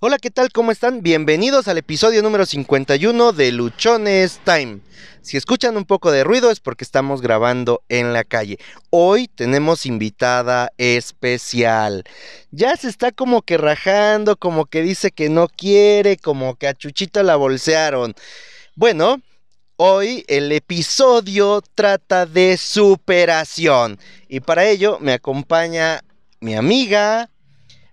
Hola, 0.00 0.18
¿qué 0.18 0.30
tal? 0.30 0.52
¿Cómo 0.52 0.70
están? 0.70 1.02
Bienvenidos 1.02 1.66
al 1.66 1.76
episodio 1.76 2.22
número 2.22 2.46
51 2.46 3.32
de 3.32 3.50
Luchones 3.50 4.38
Time. 4.44 4.78
Si 5.22 5.36
escuchan 5.36 5.76
un 5.76 5.86
poco 5.86 6.12
de 6.12 6.22
ruido 6.22 6.52
es 6.52 6.60
porque 6.60 6.84
estamos 6.84 7.20
grabando 7.20 7.82
en 7.88 8.12
la 8.12 8.22
calle. 8.22 8.60
Hoy 8.90 9.26
tenemos 9.26 9.86
invitada 9.86 10.70
especial. 10.78 12.04
Ya 12.52 12.76
se 12.76 12.88
está 12.88 13.10
como 13.10 13.42
que 13.42 13.58
rajando, 13.58 14.36
como 14.36 14.66
que 14.66 14.82
dice 14.82 15.10
que 15.10 15.30
no 15.30 15.48
quiere, 15.48 16.16
como 16.16 16.54
que 16.54 16.68
a 16.68 16.74
Chuchita 16.74 17.24
la 17.24 17.34
bolsearon. 17.34 18.14
Bueno, 18.76 19.20
hoy 19.78 20.24
el 20.28 20.52
episodio 20.52 21.60
trata 21.74 22.24
de 22.24 22.56
superación. 22.56 23.98
Y 24.28 24.38
para 24.38 24.64
ello 24.64 24.98
me 25.00 25.12
acompaña 25.12 26.04
mi 26.38 26.54
amiga, 26.54 27.30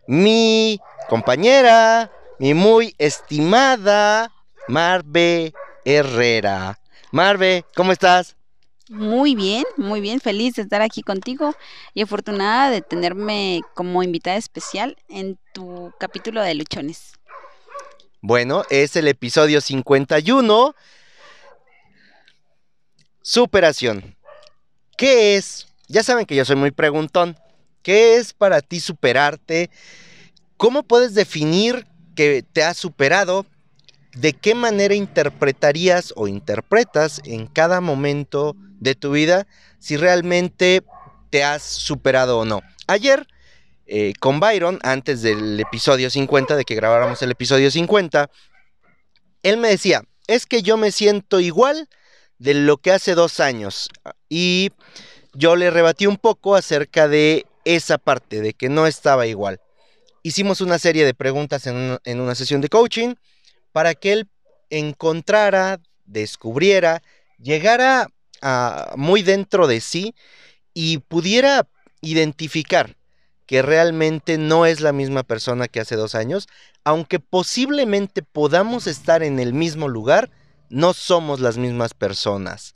mi 0.07 0.79
compañera, 1.09 2.11
mi 2.39 2.53
muy 2.53 2.95
estimada 2.97 4.31
Marve 4.67 5.53
Herrera. 5.83 6.79
Marve, 7.11 7.65
¿cómo 7.75 7.91
estás? 7.91 8.35
Muy 8.89 9.33
bien, 9.33 9.63
muy 9.77 9.99
bien, 9.99 10.19
feliz 10.19 10.55
de 10.55 10.61
estar 10.61 10.81
aquí 10.81 11.01
contigo 11.01 11.55
y 11.95 12.03
afortunada 12.03 12.69
de 12.69 12.81
tenerme 12.81 13.61
como 13.73 14.03
invitada 14.03 14.37
especial 14.37 14.95
en 15.09 15.39
tu 15.53 15.91
capítulo 15.99 16.41
de 16.41 16.53
Luchones. 16.53 17.13
Bueno, 18.21 18.63
es 18.69 18.95
el 18.95 19.07
episodio 19.07 19.61
51. 19.61 20.75
Superación. 23.21 24.15
¿Qué 24.97 25.35
es? 25.35 25.67
Ya 25.87 26.03
saben 26.03 26.25
que 26.25 26.35
yo 26.35 26.45
soy 26.45 26.55
muy 26.55 26.71
preguntón. 26.71 27.37
¿Qué 27.85 28.15
es 28.15 28.33
para 28.33 28.61
ti 28.61 28.79
superarte? 28.79 29.69
¿Cómo 30.57 30.81
puedes 30.81 31.13
definir 31.13 31.85
que 32.15 32.41
te 32.41 32.63
has 32.63 32.77
superado? 32.77 33.45
¿De 34.15 34.33
qué 34.33 34.55
manera 34.55 34.95
interpretarías 34.95 36.11
o 36.15 36.27
interpretas 36.27 37.21
en 37.25 37.45
cada 37.45 37.81
momento 37.81 38.55
de 38.79 38.95
tu 38.95 39.11
vida 39.11 39.45
si 39.77 39.97
realmente 39.97 40.81
te 41.29 41.43
has 41.43 41.61
superado 41.61 42.39
o 42.39 42.45
no? 42.45 42.63
Ayer, 42.87 43.27
eh, 43.85 44.13
con 44.19 44.39
Byron, 44.39 44.79
antes 44.81 45.21
del 45.21 45.59
episodio 45.59 46.09
50, 46.09 46.55
de 46.55 46.63
que 46.63 46.73
grabáramos 46.73 47.21
el 47.21 47.29
episodio 47.29 47.69
50, 47.69 48.31
él 49.43 49.57
me 49.57 49.67
decía, 49.67 50.01
es 50.25 50.47
que 50.47 50.63
yo 50.63 50.77
me 50.77 50.91
siento 50.91 51.39
igual 51.39 51.87
de 52.39 52.55
lo 52.55 52.77
que 52.77 52.93
hace 52.93 53.13
dos 53.13 53.39
años. 53.39 53.89
Y 54.27 54.71
yo 55.35 55.55
le 55.55 55.69
rebatí 55.69 56.07
un 56.07 56.17
poco 56.17 56.55
acerca 56.55 57.07
de 57.07 57.45
esa 57.65 57.97
parte 57.97 58.41
de 58.41 58.53
que 58.53 58.69
no 58.69 58.87
estaba 58.87 59.27
igual. 59.27 59.59
Hicimos 60.23 60.61
una 60.61 60.79
serie 60.79 61.05
de 61.05 61.13
preguntas 61.13 61.67
en 61.67 62.19
una, 62.19 62.35
sesión 62.35 62.61
de 62.61 62.69
coaching 62.69 63.15
para 63.71 63.93
que 63.93 64.13
él 64.13 64.29
encontrara, 64.69 65.79
descubriera, 66.05 67.03
llegara 67.37 68.07
a, 68.41 68.93
muy 68.95 69.21
dentro 69.21 69.67
de 69.67 69.81
sí 69.81 70.15
y 70.73 70.99
pudiera 70.99 71.67
identificar 72.01 72.95
que 73.45 73.61
realmente 73.61 74.37
no 74.37 74.65
es 74.65 74.81
la 74.81 74.91
misma 74.91 75.23
persona 75.23 75.67
que 75.67 75.79
hace 75.79 75.95
dos 75.95 76.15
años, 76.15 76.47
aunque 76.83 77.19
posiblemente 77.19 78.23
podamos 78.23 78.87
estar 78.87 79.21
en 79.21 79.39
el 79.39 79.53
mismo 79.53 79.87
lugar, 79.87 80.31
no 80.69 80.93
somos 80.93 81.39
las 81.39 81.57
mismas 81.57 81.93
personas. 81.93 82.73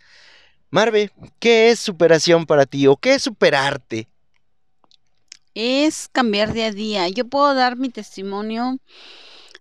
Marve, 0.70 1.12
¿qué 1.40 1.72
es 1.72 1.80
superación 1.80 2.46
para 2.46 2.68
ti 2.68 2.86
o 2.86 2.96
qué 2.96 3.16
es 3.16 3.24
superarte? 3.24 4.08
Es 5.56 6.10
cambiar 6.12 6.54
día 6.54 6.68
a 6.68 6.72
día. 6.72 7.08
Yo 7.10 7.26
puedo 7.26 7.54
dar 7.54 7.78
mi 7.78 7.90
testimonio 7.90 8.78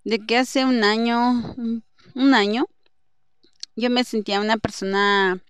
de 0.04 0.18
que 0.18 0.38
hace 0.38 0.64
un 0.64 0.84
año, 0.84 1.54
un 2.14 2.34
año, 2.34 2.66
yo 3.76 3.90
me 3.90 4.04
sentía 4.04 4.40
una 4.40 4.56
persona 4.56 5.42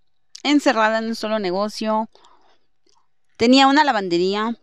encerrada 0.43 0.99
en 0.99 1.07
un 1.07 1.15
solo 1.15 1.39
negocio. 1.39 2.09
Tenía 3.37 3.67
una 3.67 3.85
lavandería 3.85 4.57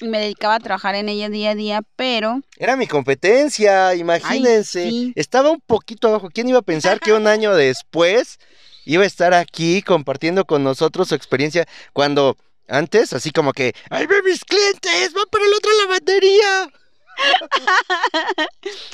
y 0.00 0.08
me 0.08 0.18
dedicaba 0.18 0.56
a 0.56 0.60
trabajar 0.60 0.94
en 0.94 1.08
ella 1.08 1.28
día 1.28 1.50
a 1.50 1.54
día, 1.54 1.82
pero... 1.96 2.40
Era 2.56 2.76
mi 2.76 2.86
competencia, 2.86 3.94
imagínense. 3.94 5.12
Estaba 5.14 5.50
un 5.50 5.60
poquito 5.60 6.08
abajo. 6.08 6.30
¿Quién 6.32 6.48
iba 6.48 6.58
a 6.58 6.62
pensar 6.62 6.98
que 7.00 7.12
un 7.12 7.26
año 7.28 7.54
después 7.54 8.38
iba 8.84 9.04
a 9.04 9.06
estar 9.06 9.34
aquí 9.34 9.82
compartiendo 9.82 10.44
con 10.44 10.64
nosotros 10.64 11.08
su 11.08 11.14
experiencia 11.14 11.66
cuando 11.92 12.36
antes, 12.68 13.12
así 13.12 13.30
como 13.30 13.52
que, 13.52 13.74
¡ay, 13.90 14.06
ve 14.06 14.22
mis 14.22 14.44
clientes! 14.44 15.12
¡Van 15.12 15.26
para 15.30 15.46
la 15.46 15.56
otra 15.56 15.70
lavandería! 15.82 16.72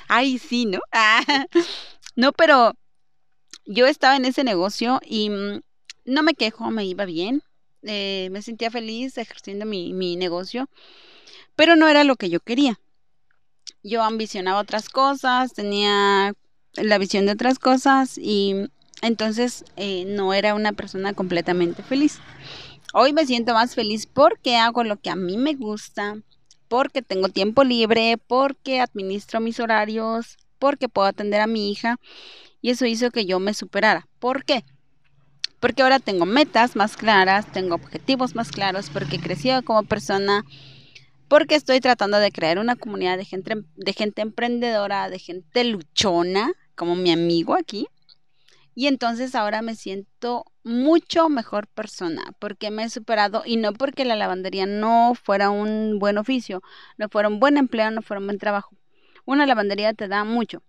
Ay, 0.08 0.38
sí, 0.38 0.66
¿no? 0.66 0.80
no, 2.16 2.32
pero 2.32 2.74
yo 3.64 3.86
estaba 3.86 4.16
en 4.16 4.24
ese 4.24 4.44
negocio 4.44 5.00
y 5.04 5.30
mm, 5.30 5.60
no 6.04 6.22
me 6.22 6.34
quejo, 6.34 6.70
me 6.70 6.84
iba 6.84 7.04
bien. 7.04 7.42
Eh, 7.82 8.28
me 8.30 8.42
sentía 8.42 8.70
feliz 8.70 9.16
ejerciendo 9.16 9.64
mi, 9.64 9.94
mi 9.94 10.16
negocio, 10.16 10.68
pero 11.56 11.76
no 11.76 11.88
era 11.88 12.04
lo 12.04 12.16
que 12.16 12.28
yo 12.28 12.40
quería. 12.40 12.78
Yo 13.82 14.02
ambicionaba 14.02 14.60
otras 14.60 14.90
cosas, 14.90 15.54
tenía 15.54 16.34
la 16.74 16.98
visión 16.98 17.26
de 17.26 17.32
otras 17.32 17.58
cosas 17.58 18.18
y 18.18 18.54
entonces 19.02 19.64
eh, 19.76 20.04
no 20.06 20.34
era 20.34 20.54
una 20.54 20.72
persona 20.72 21.14
completamente 21.14 21.82
feliz. 21.82 22.18
Hoy 22.92 23.12
me 23.12 23.24
siento 23.24 23.54
más 23.54 23.76
feliz 23.76 24.06
porque 24.06 24.56
hago 24.56 24.82
lo 24.82 24.96
que 24.96 25.10
a 25.10 25.16
mí 25.16 25.36
me 25.36 25.54
gusta, 25.54 26.16
porque 26.66 27.02
tengo 27.02 27.28
tiempo 27.28 27.62
libre, 27.62 28.18
porque 28.26 28.80
administro 28.80 29.38
mis 29.38 29.60
horarios, 29.60 30.38
porque 30.58 30.88
puedo 30.88 31.06
atender 31.06 31.40
a 31.40 31.46
mi 31.46 31.70
hija. 31.70 32.00
Y 32.60 32.70
eso 32.70 32.86
hizo 32.86 33.12
que 33.12 33.26
yo 33.26 33.38
me 33.38 33.54
superara. 33.54 34.08
¿Por 34.18 34.44
qué? 34.44 34.64
Porque 35.60 35.82
ahora 35.82 36.00
tengo 36.00 36.26
metas 36.26 36.74
más 36.74 36.96
claras, 36.96 37.50
tengo 37.52 37.76
objetivos 37.76 38.34
más 38.34 38.50
claros, 38.50 38.90
porque 38.90 39.16
he 39.16 39.20
crecido 39.20 39.62
como 39.62 39.84
persona, 39.84 40.44
porque 41.28 41.54
estoy 41.54 41.78
tratando 41.78 42.18
de 42.18 42.32
crear 42.32 42.58
una 42.58 42.74
comunidad 42.74 43.18
de 43.18 43.24
gente, 43.24 43.54
de 43.76 43.92
gente 43.92 44.22
emprendedora, 44.22 45.08
de 45.08 45.18
gente 45.20 45.62
luchona, 45.62 46.50
como 46.74 46.96
mi 46.96 47.12
amigo 47.12 47.54
aquí. 47.54 47.86
Y 48.74 48.86
entonces 48.86 49.34
ahora 49.34 49.62
me 49.62 49.74
siento 49.74 50.44
mucho 50.62 51.28
mejor 51.28 51.66
persona 51.66 52.22
porque 52.38 52.70
me 52.70 52.84
he 52.84 52.90
superado 52.90 53.42
y 53.44 53.56
no 53.56 53.72
porque 53.72 54.04
la 54.04 54.16
lavandería 54.16 54.66
no 54.66 55.14
fuera 55.14 55.50
un 55.50 55.98
buen 55.98 56.18
oficio, 56.18 56.62
no 56.96 57.08
fuera 57.08 57.28
un 57.28 57.40
buen 57.40 57.56
empleo, 57.56 57.90
no 57.90 58.02
fuera 58.02 58.20
un 58.20 58.26
buen 58.26 58.38
trabajo. 58.38 58.76
Una 59.24 59.46
lavandería 59.46 59.92
te 59.94 60.08
da 60.08 60.24
mucho. 60.24 60.62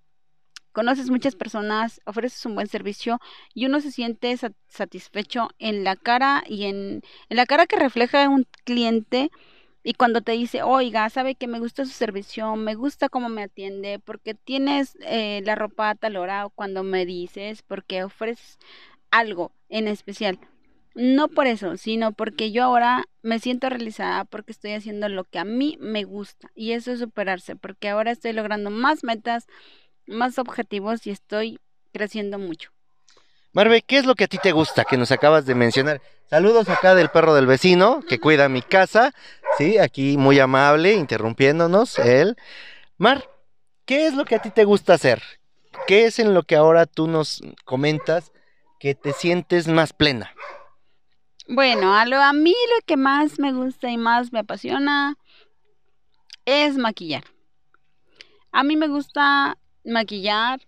Conoces 0.71 1.09
muchas 1.09 1.35
personas, 1.35 1.99
ofreces 2.05 2.45
un 2.45 2.55
buen 2.55 2.67
servicio 2.67 3.19
y 3.53 3.65
uno 3.65 3.81
se 3.81 3.91
siente 3.91 4.37
satisfecho 4.67 5.49
en 5.59 5.83
la 5.83 5.97
cara 5.97 6.43
y 6.47 6.63
en, 6.63 7.01
en 7.29 7.37
la 7.37 7.45
cara 7.45 7.67
que 7.67 7.75
refleja 7.75 8.29
un 8.29 8.47
cliente 8.63 9.31
y 9.83 9.93
cuando 9.93 10.21
te 10.21 10.33
dice, 10.33 10.61
oiga, 10.63 11.09
sabe 11.09 11.35
que 11.35 11.47
me 11.47 11.59
gusta 11.59 11.85
su 11.85 11.91
servicio, 11.91 12.55
me 12.55 12.75
gusta 12.75 13.09
cómo 13.09 13.29
me 13.29 13.43
atiende, 13.43 13.99
porque 13.99 14.35
tienes 14.35 14.95
eh, 15.01 15.41
la 15.43 15.55
ropa 15.55 15.89
a 15.89 15.95
tal 15.95 16.17
hora, 16.17 16.47
cuando 16.53 16.83
me 16.83 17.05
dices, 17.05 17.63
porque 17.63 18.03
ofreces 18.03 18.59
algo 19.09 19.51
en 19.69 19.87
especial. 19.87 20.39
No 20.93 21.29
por 21.29 21.47
eso, 21.47 21.77
sino 21.77 22.11
porque 22.11 22.51
yo 22.51 22.63
ahora 22.65 23.05
me 23.23 23.39
siento 23.39 23.69
realizada 23.69 24.25
porque 24.25 24.51
estoy 24.51 24.73
haciendo 24.73 25.07
lo 25.09 25.23
que 25.23 25.39
a 25.39 25.45
mí 25.45 25.77
me 25.79 26.03
gusta. 26.03 26.51
Y 26.53 26.73
eso 26.73 26.91
es 26.91 26.99
superarse, 26.99 27.55
porque 27.55 27.89
ahora 27.89 28.11
estoy 28.11 28.33
logrando 28.33 28.69
más 28.69 29.03
metas, 29.03 29.47
más 30.05 30.37
objetivos 30.37 31.07
y 31.07 31.11
estoy 31.11 31.59
creciendo 31.93 32.39
mucho. 32.39 32.71
Marve, 33.53 33.81
¿qué 33.81 33.97
es 33.97 34.05
lo 34.05 34.15
que 34.15 34.23
a 34.23 34.27
ti 34.27 34.37
te 34.37 34.53
gusta 34.53 34.85
que 34.85 34.95
nos 34.95 35.11
acabas 35.11 35.45
de 35.45 35.55
mencionar? 35.55 36.01
Saludos 36.29 36.69
acá 36.69 36.95
del 36.95 37.09
perro 37.09 37.35
del 37.35 37.47
vecino 37.47 38.01
que 38.07 38.17
cuida 38.17 38.47
mi 38.47 38.61
casa. 38.61 39.13
Sí, 39.57 39.77
aquí 39.77 40.17
muy 40.17 40.39
amable, 40.39 40.93
interrumpiéndonos 40.93 41.99
él. 41.99 42.37
Mar, 42.97 43.29
¿qué 43.85 44.07
es 44.07 44.13
lo 44.13 44.23
que 44.23 44.35
a 44.35 44.41
ti 44.41 44.51
te 44.51 44.63
gusta 44.63 44.93
hacer? 44.93 45.21
¿Qué 45.85 46.05
es 46.05 46.19
en 46.19 46.33
lo 46.33 46.43
que 46.43 46.55
ahora 46.55 46.85
tú 46.85 47.07
nos 47.07 47.41
comentas 47.65 48.31
que 48.79 48.95
te 48.95 49.11
sientes 49.11 49.67
más 49.67 49.91
plena? 49.91 50.33
Bueno, 51.49 51.93
a, 51.93 52.05
lo, 52.05 52.21
a 52.21 52.31
mí 52.31 52.51
lo 52.53 52.85
que 52.85 52.95
más 52.95 53.37
me 53.37 53.51
gusta 53.51 53.89
y 53.89 53.97
más 53.97 54.31
me 54.31 54.39
apasiona 54.39 55.17
es 56.45 56.77
maquillar. 56.77 57.25
A 58.53 58.63
mí 58.63 58.77
me 58.77 58.87
gusta 58.87 59.57
maquillar, 59.83 60.61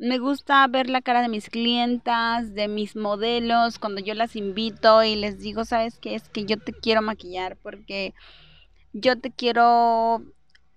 me 0.00 0.18
gusta 0.18 0.66
ver 0.66 0.88
la 0.88 1.02
cara 1.02 1.20
de 1.20 1.28
mis 1.28 1.50
clientas, 1.50 2.54
de 2.54 2.68
mis 2.68 2.96
modelos, 2.96 3.78
cuando 3.78 4.00
yo 4.00 4.14
las 4.14 4.34
invito 4.34 5.02
y 5.02 5.14
les 5.14 5.38
digo, 5.38 5.66
¿sabes 5.66 5.98
qué? 5.98 6.14
Es 6.14 6.28
que 6.30 6.46
yo 6.46 6.58
te 6.58 6.72
quiero 6.72 7.02
maquillar 7.02 7.56
porque 7.56 8.14
yo 8.94 9.18
te 9.20 9.30
quiero 9.30 10.24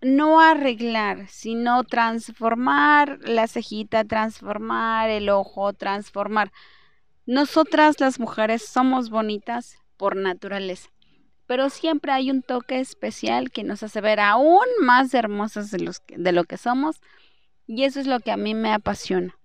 no 0.01 0.41
arreglar, 0.41 1.29
sino 1.29 1.85
transformar 1.85 3.19
la 3.23 3.47
cejita, 3.47 4.03
transformar 4.03 5.09
el 5.09 5.29
ojo, 5.29 5.71
transformar. 5.71 6.51
Nosotras 7.25 8.01
las 8.01 8.19
mujeres 8.19 8.67
somos 8.67 9.09
bonitas 9.09 9.77
por 9.95 10.17
naturaleza 10.17 10.89
pero 11.45 11.69
siempre 11.69 12.11
hay 12.11 12.31
un 12.31 12.41
toque 12.41 12.79
especial 12.79 13.51
que 13.51 13.63
nos 13.63 13.83
hace 13.83 14.01
ver 14.01 14.19
aún 14.19 14.65
más 14.81 15.13
hermosas 15.13 15.71
de, 15.71 15.79
los, 15.79 16.01
de 16.07 16.31
lo 16.31 16.45
que 16.45 16.57
somos 16.57 17.01
y 17.67 17.83
eso 17.83 17.99
es 17.99 18.07
lo 18.07 18.19
que 18.19 18.31
a 18.31 18.37
mí 18.37 18.53
me 18.53 18.71
apasiona. 18.71 19.37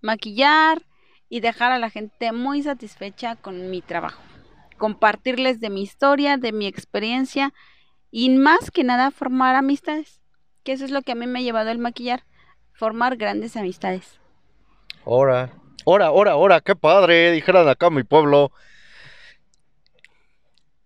Maquillar 0.00 0.82
y 1.28 1.40
dejar 1.40 1.72
a 1.72 1.78
la 1.78 1.90
gente 1.90 2.32
muy 2.32 2.62
satisfecha 2.62 3.36
con 3.36 3.70
mi 3.70 3.80
trabajo. 3.80 4.22
Compartirles 4.78 5.60
de 5.60 5.70
mi 5.70 5.82
historia, 5.82 6.36
de 6.36 6.52
mi 6.52 6.66
experiencia 6.66 7.52
y 8.10 8.30
más 8.30 8.70
que 8.70 8.84
nada 8.84 9.10
formar 9.10 9.54
amistades, 9.54 10.20
que 10.64 10.72
eso 10.72 10.84
es 10.84 10.90
lo 10.90 11.02
que 11.02 11.12
a 11.12 11.14
mí 11.14 11.26
me 11.26 11.38
ha 11.38 11.42
llevado 11.42 11.70
el 11.70 11.78
maquillar, 11.78 12.24
formar 12.72 13.16
grandes 13.16 13.56
amistades. 13.56 14.20
Ahora, 15.06 15.52
ahora, 15.86 16.06
ahora, 16.06 16.32
ahora, 16.32 16.60
qué 16.60 16.76
padre, 16.76 17.32
dijeran 17.32 17.68
acá 17.68 17.90
mi 17.90 18.04
pueblo. 18.04 18.52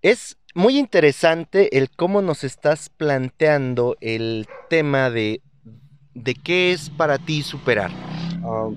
Es 0.03 0.38
muy 0.55 0.79
interesante 0.79 1.76
el 1.76 1.91
cómo 1.91 2.23
nos 2.23 2.44
estás 2.44 2.88
planteando 2.88 3.97
el 4.00 4.47
tema 4.70 5.11
de, 5.11 5.43
de 6.17 6.35
qué 6.35 6.73
es 6.73 6.91
para 6.91 7.19
ti 7.19 7.43
superar. 7.43 7.91
Ah, 8.43 8.71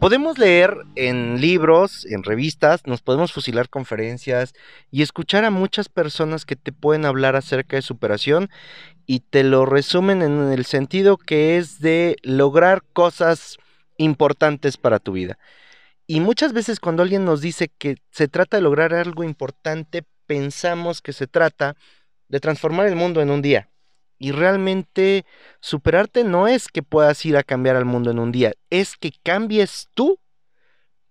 podemos 0.00 0.36
leer 0.38 0.76
en 0.96 1.40
libros, 1.40 2.04
en 2.06 2.22
revistas, 2.24 2.86
nos 2.86 3.02
podemos 3.02 3.32
fusilar 3.32 3.68
conferencias 3.68 4.52
y 4.90 5.02
escuchar 5.02 5.44
a 5.44 5.50
muchas 5.50 5.88
personas 5.88 6.44
que 6.44 6.56
te 6.56 6.72
pueden 6.72 7.06
hablar 7.06 7.36
acerca 7.36 7.76
de 7.76 7.82
superación 7.82 8.50
y 9.06 9.20
te 9.20 9.44
lo 9.44 9.64
resumen 9.64 10.22
en 10.22 10.52
el 10.52 10.64
sentido 10.64 11.16
que 11.16 11.56
es 11.56 11.80
de 11.80 12.16
lograr 12.22 12.82
cosas 12.92 13.58
importantes 13.96 14.76
para 14.76 14.98
tu 14.98 15.12
vida. 15.12 15.38
Y 16.06 16.20
muchas 16.20 16.52
veces 16.52 16.80
cuando 16.80 17.02
alguien 17.02 17.24
nos 17.24 17.40
dice 17.40 17.68
que 17.78 17.96
se 18.10 18.28
trata 18.28 18.56
de 18.56 18.62
lograr 18.62 18.92
algo 18.92 19.24
importante, 19.24 20.04
pensamos 20.26 21.00
que 21.00 21.12
se 21.12 21.26
trata 21.26 21.76
de 22.28 22.40
transformar 22.40 22.86
el 22.86 22.96
mundo 22.96 23.20
en 23.20 23.30
un 23.30 23.42
día. 23.42 23.71
Y 24.22 24.30
realmente 24.30 25.26
superarte 25.58 26.22
no 26.22 26.46
es 26.46 26.68
que 26.68 26.84
puedas 26.84 27.26
ir 27.26 27.36
a 27.36 27.42
cambiar 27.42 27.74
al 27.74 27.84
mundo 27.84 28.12
en 28.12 28.20
un 28.20 28.30
día, 28.30 28.52
es 28.70 28.96
que 28.96 29.10
cambies 29.24 29.88
tú 29.94 30.20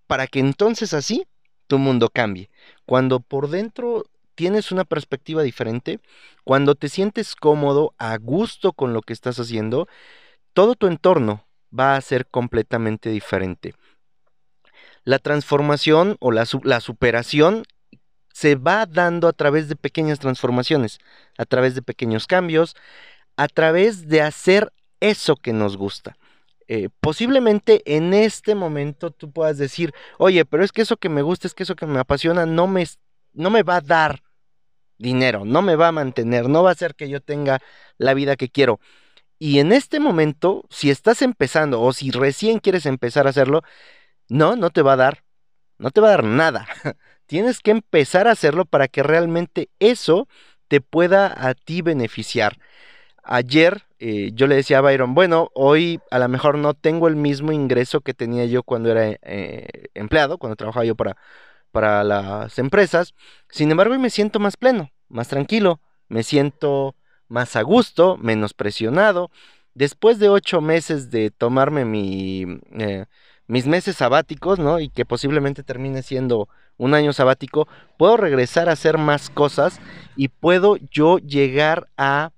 para 0.07 0.27
que 0.27 0.39
entonces 0.39 0.93
así 0.93 1.27
tu 1.67 1.77
mundo 1.77 2.07
cambie. 2.07 2.49
Cuando 2.85 3.19
por 3.19 3.49
dentro 3.49 4.05
tienes 4.33 4.71
una 4.71 4.85
perspectiva 4.85 5.43
diferente, 5.43 5.99
cuando 6.45 6.75
te 6.75 6.87
sientes 6.87 7.35
cómodo, 7.35 7.93
a 7.97 8.17
gusto 8.17 8.71
con 8.71 8.93
lo 8.93 9.01
que 9.01 9.11
estás 9.11 9.37
haciendo, 9.39 9.89
todo 10.53 10.75
tu 10.75 10.87
entorno 10.87 11.45
va 11.77 11.97
a 11.97 12.01
ser 12.01 12.27
completamente 12.27 13.09
diferente. 13.09 13.75
La 15.03 15.19
transformación 15.19 16.15
o 16.21 16.31
la, 16.31 16.45
la 16.63 16.79
superación 16.79 17.63
se 18.41 18.55
va 18.55 18.87
dando 18.87 19.27
a 19.27 19.33
través 19.33 19.69
de 19.69 19.75
pequeñas 19.75 20.17
transformaciones, 20.17 20.97
a 21.37 21.45
través 21.45 21.75
de 21.75 21.83
pequeños 21.83 22.25
cambios, 22.25 22.75
a 23.37 23.47
través 23.47 24.07
de 24.07 24.21
hacer 24.21 24.73
eso 24.99 25.35
que 25.35 25.53
nos 25.53 25.77
gusta. 25.77 26.17
Eh, 26.67 26.89
posiblemente 27.01 27.83
en 27.85 28.15
este 28.15 28.55
momento 28.55 29.11
tú 29.11 29.31
puedas 29.31 29.59
decir, 29.59 29.93
oye, 30.17 30.43
pero 30.43 30.63
es 30.63 30.71
que 30.71 30.81
eso 30.81 30.97
que 30.97 31.07
me 31.07 31.21
gusta, 31.21 31.47
es 31.47 31.53
que 31.53 31.61
eso 31.61 31.75
que 31.75 31.85
me 31.85 31.99
apasiona, 31.99 32.47
no 32.47 32.65
me, 32.65 32.83
no 33.33 33.51
me 33.51 33.61
va 33.61 33.75
a 33.75 33.81
dar 33.81 34.23
dinero, 34.97 35.45
no 35.45 35.61
me 35.61 35.75
va 35.75 35.89
a 35.89 35.91
mantener, 35.91 36.49
no 36.49 36.63
va 36.63 36.69
a 36.69 36.73
hacer 36.73 36.95
que 36.95 37.09
yo 37.09 37.21
tenga 37.21 37.59
la 37.99 38.15
vida 38.15 38.37
que 38.37 38.49
quiero. 38.49 38.79
Y 39.37 39.59
en 39.59 39.71
este 39.71 39.99
momento, 39.99 40.65
si 40.71 40.89
estás 40.89 41.21
empezando 41.21 41.79
o 41.79 41.93
si 41.93 42.09
recién 42.09 42.57
quieres 42.57 42.87
empezar 42.87 43.27
a 43.27 43.31
hacerlo, 43.31 43.61
no, 44.29 44.55
no 44.55 44.71
te 44.71 44.81
va 44.81 44.93
a 44.93 44.97
dar, 44.97 45.23
no 45.77 45.91
te 45.91 46.01
va 46.01 46.07
a 46.07 46.11
dar 46.11 46.23
nada. 46.23 46.67
Tienes 47.31 47.61
que 47.61 47.71
empezar 47.71 48.27
a 48.27 48.31
hacerlo 48.31 48.65
para 48.65 48.89
que 48.89 49.03
realmente 49.03 49.69
eso 49.79 50.27
te 50.67 50.81
pueda 50.81 51.33
a 51.47 51.53
ti 51.53 51.81
beneficiar. 51.81 52.57
Ayer 53.23 53.83
eh, 53.99 54.31
yo 54.33 54.47
le 54.47 54.55
decía 54.55 54.79
a 54.79 54.81
Byron, 54.81 55.13
bueno, 55.13 55.49
hoy 55.53 56.01
a 56.11 56.19
lo 56.19 56.27
mejor 56.27 56.57
no 56.57 56.73
tengo 56.73 57.07
el 57.07 57.15
mismo 57.15 57.53
ingreso 57.53 58.01
que 58.01 58.13
tenía 58.13 58.43
yo 58.47 58.63
cuando 58.63 58.91
era 58.91 59.17
eh, 59.21 59.65
empleado, 59.93 60.39
cuando 60.39 60.57
trabajaba 60.57 60.83
yo 60.83 60.95
para, 60.95 61.15
para 61.71 62.03
las 62.03 62.59
empresas. 62.59 63.13
Sin 63.49 63.71
embargo, 63.71 63.93
hoy 63.93 63.99
me 64.01 64.09
siento 64.09 64.41
más 64.41 64.57
pleno, 64.57 64.91
más 65.07 65.29
tranquilo, 65.29 65.79
me 66.09 66.23
siento 66.23 66.95
más 67.29 67.55
a 67.55 67.61
gusto, 67.61 68.17
menos 68.17 68.53
presionado. 68.53 69.31
Después 69.73 70.19
de 70.19 70.27
ocho 70.27 70.59
meses 70.59 71.11
de 71.11 71.31
tomarme 71.31 71.85
mi, 71.85 72.59
eh, 72.77 73.05
mis 73.47 73.67
meses 73.67 73.95
sabáticos, 73.95 74.59
¿no? 74.59 74.81
Y 74.81 74.89
que 74.89 75.05
posiblemente 75.05 75.63
termine 75.63 76.01
siendo 76.03 76.49
un 76.81 76.93
año 76.93 77.13
sabático, 77.13 77.67
puedo 77.97 78.17
regresar 78.17 78.69
a 78.69 78.73
hacer 78.73 78.97
más 78.97 79.29
cosas 79.29 79.79
y 80.15 80.27
puedo 80.27 80.77
yo 80.91 81.17
llegar 81.19 81.87
a 81.97 82.31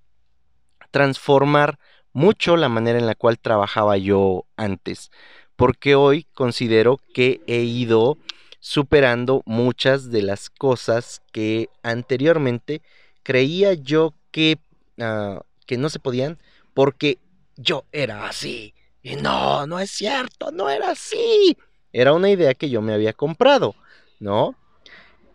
transformar 0.92 1.80
mucho 2.12 2.58
la 2.58 2.70
manera 2.70 3.00
en 3.00 3.08
la 3.08 3.16
cual 3.16 3.40
trabajaba 3.40 3.98
yo 3.98 4.46
antes. 4.58 5.12
Porque 5.56 5.96
hoy 5.96 6.28
considero 6.34 7.00
que 7.14 7.42
he 7.48 7.62
ido 7.62 8.18
superando 8.60 9.42
muchas 9.46 10.12
de 10.12 10.22
las 10.22 10.50
cosas 10.50 11.22
que 11.32 11.70
anteriormente 11.82 12.82
creía 13.24 13.74
yo 13.74 14.14
que 14.32 14.58
Ah, 15.00 15.42
que 15.66 15.78
no 15.78 15.90
se 15.90 16.00
podían 16.00 16.38
porque 16.74 17.18
yo 17.56 17.86
era 17.92 18.28
así. 18.28 18.74
Y 19.02 19.16
no, 19.16 19.66
no 19.68 19.80
es 19.80 19.92
cierto, 19.92 20.52
no 20.52 20.70
era 20.70 20.92
así. 20.92 21.58
Era 21.92 22.14
una 22.14 22.30
idea 22.30 22.54
que 22.54 22.70
yo 22.70 22.82
me 22.82 22.94
había 22.94 23.14
comprado, 23.14 23.76
¿no? 24.24 24.56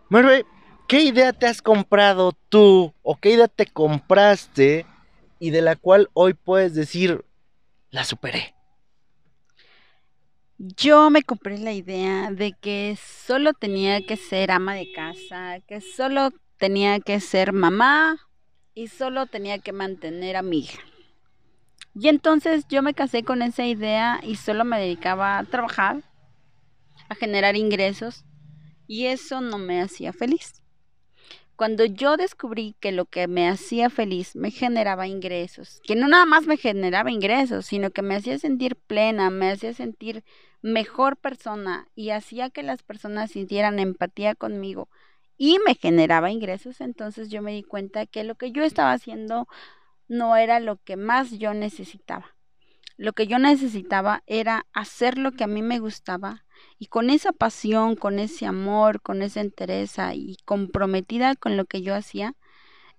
Merve, 0.08 0.46
¿qué 0.88 1.02
idea 1.02 1.32
te 1.32 1.46
has 1.46 1.60
comprado 1.62 2.32
tú? 2.48 2.94
¿O 3.02 3.16
qué 3.16 3.32
idea 3.32 3.46
te 3.46 3.66
compraste 3.66 4.86
y 5.38 5.50
de 5.50 5.60
la 5.60 5.76
cual 5.76 6.08
hoy 6.14 6.32
puedes 6.34 6.74
decir, 6.74 7.24
la 7.90 8.04
superé? 8.04 8.54
Yo 10.56 11.10
me 11.10 11.22
compré 11.22 11.58
la 11.58 11.72
idea 11.72 12.32
de 12.32 12.52
que 12.52 12.98
solo 13.00 13.52
tenía 13.52 14.04
que 14.04 14.16
ser 14.16 14.50
ama 14.50 14.74
de 14.74 14.90
casa, 14.90 15.60
que 15.68 15.80
solo 15.80 16.30
tenía 16.56 16.98
que 16.98 17.20
ser 17.20 17.52
mamá 17.52 18.16
y 18.74 18.88
solo 18.88 19.26
tenía 19.26 19.58
que 19.58 19.72
mantener 19.72 20.36
a 20.36 20.42
mi 20.42 20.60
hija. 20.60 20.80
Y 21.94 22.08
entonces 22.08 22.64
yo 22.68 22.82
me 22.82 22.94
casé 22.94 23.22
con 23.22 23.42
esa 23.42 23.66
idea 23.66 24.20
y 24.22 24.36
solo 24.36 24.64
me 24.64 24.80
dedicaba 24.80 25.38
a 25.38 25.44
trabajar, 25.44 26.02
a 27.08 27.14
generar 27.14 27.54
ingresos 27.54 28.24
y 28.88 29.06
eso 29.06 29.40
no 29.40 29.58
me 29.58 29.80
hacía 29.80 30.12
feliz. 30.12 30.62
Cuando 31.54 31.84
yo 31.84 32.16
descubrí 32.16 32.76
que 32.80 32.90
lo 32.90 33.04
que 33.04 33.28
me 33.28 33.48
hacía 33.48 33.90
feliz 33.90 34.34
me 34.34 34.50
generaba 34.50 35.06
ingresos, 35.06 35.80
que 35.84 35.94
no 35.94 36.08
nada 36.08 36.24
más 36.24 36.46
me 36.46 36.56
generaba 36.56 37.10
ingresos, 37.10 37.66
sino 37.66 37.90
que 37.90 38.02
me 38.02 38.16
hacía 38.16 38.38
sentir 38.38 38.76
plena, 38.76 39.30
me 39.30 39.50
hacía 39.50 39.74
sentir 39.74 40.24
mejor 40.62 41.16
persona 41.16 41.88
y 41.94 42.10
hacía 42.10 42.50
que 42.50 42.62
las 42.62 42.82
personas 42.82 43.32
sintieran 43.32 43.78
empatía 43.78 44.34
conmigo, 44.34 44.88
y 45.36 45.58
me 45.64 45.74
generaba 45.74 46.30
ingresos, 46.30 46.80
entonces 46.80 47.28
yo 47.28 47.42
me 47.42 47.52
di 47.52 47.62
cuenta 47.62 48.06
que 48.06 48.24
lo 48.24 48.36
que 48.36 48.50
yo 48.50 48.64
estaba 48.64 48.92
haciendo 48.92 49.46
no 50.08 50.36
era 50.36 50.58
lo 50.58 50.82
que 50.82 50.96
más 50.96 51.32
yo 51.38 51.54
necesitaba. 51.54 52.36
Lo 52.96 53.12
que 53.12 53.28
yo 53.28 53.38
necesitaba 53.38 54.22
era 54.26 54.66
hacer 54.72 55.18
lo 55.18 55.32
que 55.32 55.44
a 55.44 55.48
mí 55.48 55.62
me 55.62 55.78
gustaba 55.78 56.44
y 56.78 56.86
con 56.86 57.10
esa 57.10 57.32
pasión, 57.32 57.96
con 57.96 58.18
ese 58.18 58.46
amor, 58.46 59.00
con 59.00 59.22
esa 59.22 59.40
entereza 59.40 60.14
y 60.14 60.36
comprometida 60.44 61.34
con 61.34 61.56
lo 61.56 61.64
que 61.64 61.82
yo 61.82 61.94
hacía, 61.94 62.34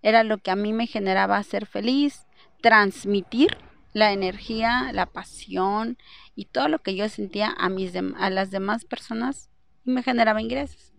era 0.02 0.24
lo 0.24 0.38
que 0.38 0.52
a 0.52 0.56
mí 0.56 0.74
me 0.74 0.88
generaba 0.88 1.42
ser 1.44 1.66
feliz, 1.66 2.26
transmitir 2.62 3.58
la 3.94 4.12
energía, 4.12 4.92
la 4.94 5.06
pasión 5.06 5.98
y 6.36 6.46
todo 6.46 6.68
lo 6.68 6.80
que 6.80 6.96
yo 6.96 7.08
sentía 7.10 7.54
a, 7.58 7.70
mis 7.70 7.94
a 7.96 8.30
las 8.30 8.52
demás 8.52 8.86
personas 8.86 9.50
y 9.86 9.92
me 9.92 10.04
generaba 10.04 10.42
ingresos. 10.42 10.94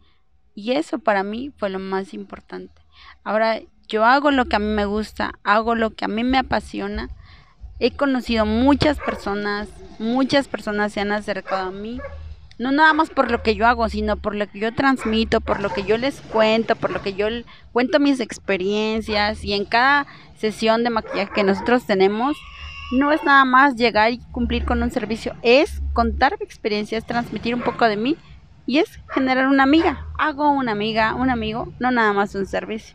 Y 0.54 0.72
eso 0.72 0.98
para 0.98 1.22
mí 1.22 1.52
fue 1.56 1.70
lo 1.70 1.78
más 1.78 2.12
importante. 2.12 2.82
Ahora 3.24 3.60
yo 3.88 4.04
hago 4.04 4.30
lo 4.30 4.46
que 4.46 4.56
a 4.56 4.60
mí 4.60 4.66
me 4.66 4.84
gusta, 4.84 5.38
hago 5.44 5.74
lo 5.74 5.90
que 5.90 6.04
a 6.04 6.08
mí 6.08 6.24
me 6.24 6.38
apasiona. 6.38 7.08
He 7.78 7.92
conocido 7.92 8.44
muchas 8.44 8.98
personas, 8.98 9.68
muchas 9.98 10.48
personas 10.48 10.92
se 10.92 11.00
han 11.00 11.12
acercado 11.12 11.68
a 11.68 11.72
mí, 11.72 12.00
no 12.60 12.72
nada 12.72 12.92
más 12.92 13.08
por 13.08 13.30
lo 13.30 13.42
que 13.42 13.54
yo 13.54 13.66
hago, 13.66 13.88
sino 13.88 14.18
por 14.18 14.34
lo 14.34 14.46
que 14.46 14.58
yo 14.58 14.74
transmito, 14.74 15.40
por 15.40 15.60
lo 15.60 15.70
que 15.70 15.82
yo 15.82 15.96
les 15.96 16.20
cuento, 16.20 16.76
por 16.76 16.90
lo 16.90 17.00
que 17.00 17.14
yo 17.14 17.26
cuento 17.72 17.98
mis 17.98 18.20
experiencias 18.20 19.42
y 19.42 19.54
en 19.54 19.64
cada 19.64 20.06
sesión 20.36 20.84
de 20.84 20.90
maquillaje 20.90 21.32
que 21.34 21.42
nosotros 21.42 21.86
tenemos, 21.86 22.36
no 22.92 23.12
es 23.12 23.24
nada 23.24 23.46
más 23.46 23.76
llegar 23.76 24.12
y 24.12 24.18
cumplir 24.30 24.66
con 24.66 24.82
un 24.82 24.90
servicio, 24.90 25.34
es 25.40 25.80
contar 25.94 26.36
mi 26.38 26.44
experiencia, 26.44 26.98
es 26.98 27.06
transmitir 27.06 27.54
un 27.54 27.62
poco 27.62 27.86
de 27.86 27.96
mí 27.96 28.18
y 28.66 28.78
es 28.78 29.00
generar 29.08 29.48
una 29.48 29.62
amiga. 29.62 30.06
Hago 30.18 30.50
una 30.50 30.72
amiga, 30.72 31.14
un 31.14 31.30
amigo, 31.30 31.72
no 31.78 31.90
nada 31.90 32.12
más 32.12 32.34
un 32.34 32.44
servicio. 32.44 32.94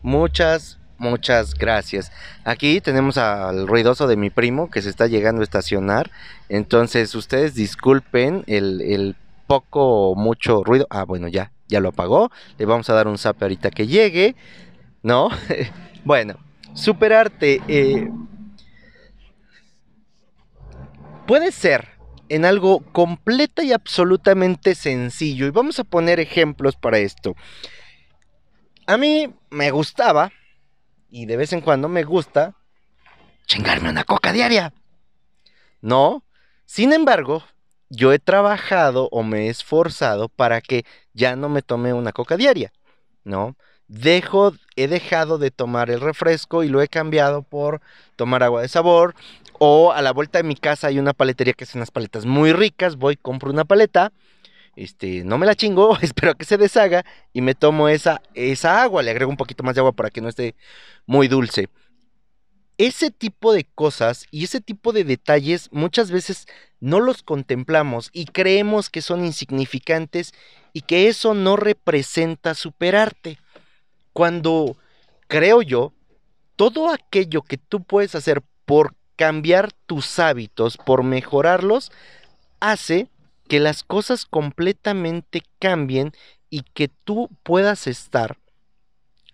Muchas, 0.00 0.79
muchas 1.00 1.54
gracias. 1.54 2.12
Aquí 2.44 2.80
tenemos 2.80 3.16
al 3.16 3.66
ruidoso 3.66 4.06
de 4.06 4.16
mi 4.16 4.30
primo 4.30 4.70
que 4.70 4.82
se 4.82 4.90
está 4.90 5.06
llegando 5.06 5.40
a 5.40 5.44
estacionar. 5.44 6.10
Entonces 6.48 7.14
ustedes 7.14 7.54
disculpen 7.54 8.44
el, 8.46 9.16
poco, 9.46 10.14
mucho 10.14 10.62
ruido. 10.62 10.86
Ah, 10.90 11.04
bueno, 11.04 11.26
ya, 11.26 11.50
ya 11.66 11.80
lo 11.80 11.88
apagó. 11.88 12.30
Le 12.58 12.66
vamos 12.66 12.88
a 12.88 12.94
dar 12.94 13.08
un 13.08 13.18
zap 13.18 13.42
ahorita 13.42 13.70
que 13.70 13.88
llegue, 13.88 14.36
¿no? 15.02 15.30
bueno, 16.04 16.36
superarte 16.74 17.60
eh, 17.66 18.08
puede 21.26 21.50
ser 21.50 21.88
en 22.28 22.44
algo 22.44 22.80
completa 22.92 23.64
y 23.64 23.72
absolutamente 23.72 24.76
sencillo. 24.76 25.46
Y 25.46 25.50
vamos 25.50 25.80
a 25.80 25.84
poner 25.84 26.20
ejemplos 26.20 26.76
para 26.76 26.98
esto. 26.98 27.34
A 28.86 28.96
mí 28.96 29.32
me 29.50 29.70
gustaba, 29.70 30.30
y 31.10 31.26
de 31.26 31.36
vez 31.36 31.52
en 31.52 31.60
cuando 31.60 31.88
me 31.88 32.04
gusta, 32.04 32.54
chingarme 33.46 33.90
una 33.90 34.04
coca 34.04 34.32
diaria. 34.32 34.72
No, 35.80 36.24
sin 36.66 36.92
embargo, 36.92 37.42
yo 37.88 38.12
he 38.12 38.18
trabajado 38.18 39.08
o 39.10 39.22
me 39.22 39.46
he 39.46 39.48
esforzado 39.48 40.28
para 40.28 40.60
que 40.60 40.84
ya 41.12 41.36
no 41.36 41.48
me 41.48 41.62
tome 41.62 41.92
una 41.92 42.12
coca 42.12 42.36
diaria, 42.36 42.72
¿no? 43.24 43.56
Dejo, 43.88 44.52
he 44.76 44.86
dejado 44.86 45.38
de 45.38 45.50
tomar 45.50 45.90
el 45.90 46.00
refresco 46.00 46.62
y 46.62 46.68
lo 46.68 46.80
he 46.80 46.86
cambiado 46.86 47.42
por 47.42 47.80
tomar 48.14 48.44
agua 48.44 48.62
de 48.62 48.68
sabor. 48.68 49.16
O 49.58 49.90
a 49.90 50.00
la 50.00 50.12
vuelta 50.12 50.38
de 50.38 50.44
mi 50.44 50.54
casa 50.54 50.86
hay 50.86 51.00
una 51.00 51.12
paletería 51.12 51.54
que 51.54 51.64
hace 51.64 51.76
unas 51.76 51.90
paletas 51.90 52.24
muy 52.24 52.52
ricas. 52.52 52.94
Voy, 52.94 53.16
compro 53.16 53.50
una 53.50 53.64
paleta. 53.64 54.12
Este, 54.82 55.24
no 55.24 55.36
me 55.36 55.46
la 55.46 55.54
chingo, 55.54 55.98
espero 56.02 56.34
que 56.34 56.44
se 56.44 56.56
deshaga 56.56 57.04
y 57.32 57.40
me 57.42 57.54
tomo 57.54 57.88
esa, 57.88 58.22
esa 58.34 58.82
agua. 58.82 59.02
Le 59.02 59.10
agrego 59.10 59.30
un 59.30 59.36
poquito 59.36 59.62
más 59.62 59.74
de 59.74 59.80
agua 59.80 59.92
para 59.92 60.10
que 60.10 60.20
no 60.20 60.28
esté 60.28 60.54
muy 61.06 61.28
dulce 61.28 61.68
ese 62.80 63.10
tipo 63.10 63.52
de 63.52 63.64
cosas 63.64 64.24
y 64.30 64.44
ese 64.44 64.62
tipo 64.62 64.92
de 64.92 65.04
detalles 65.04 65.68
muchas 65.70 66.10
veces 66.10 66.46
no 66.80 66.98
los 66.98 67.22
contemplamos 67.22 68.08
y 68.14 68.24
creemos 68.24 68.88
que 68.88 69.02
son 69.02 69.26
insignificantes 69.26 70.32
y 70.72 70.80
que 70.80 71.08
eso 71.08 71.34
no 71.34 71.56
representa 71.56 72.54
superarte. 72.54 73.36
Cuando 74.14 74.78
creo 75.26 75.60
yo, 75.60 75.92
todo 76.56 76.90
aquello 76.90 77.42
que 77.42 77.58
tú 77.58 77.82
puedes 77.82 78.14
hacer 78.14 78.42
por 78.64 78.94
cambiar 79.14 79.72
tus 79.84 80.18
hábitos, 80.18 80.78
por 80.78 81.02
mejorarlos, 81.02 81.92
hace 82.60 83.10
que 83.50 83.58
las 83.58 83.82
cosas 83.82 84.26
completamente 84.26 85.42
cambien 85.58 86.12
y 86.50 86.62
que 86.62 86.86
tú 86.86 87.28
puedas 87.42 87.88
estar 87.88 88.38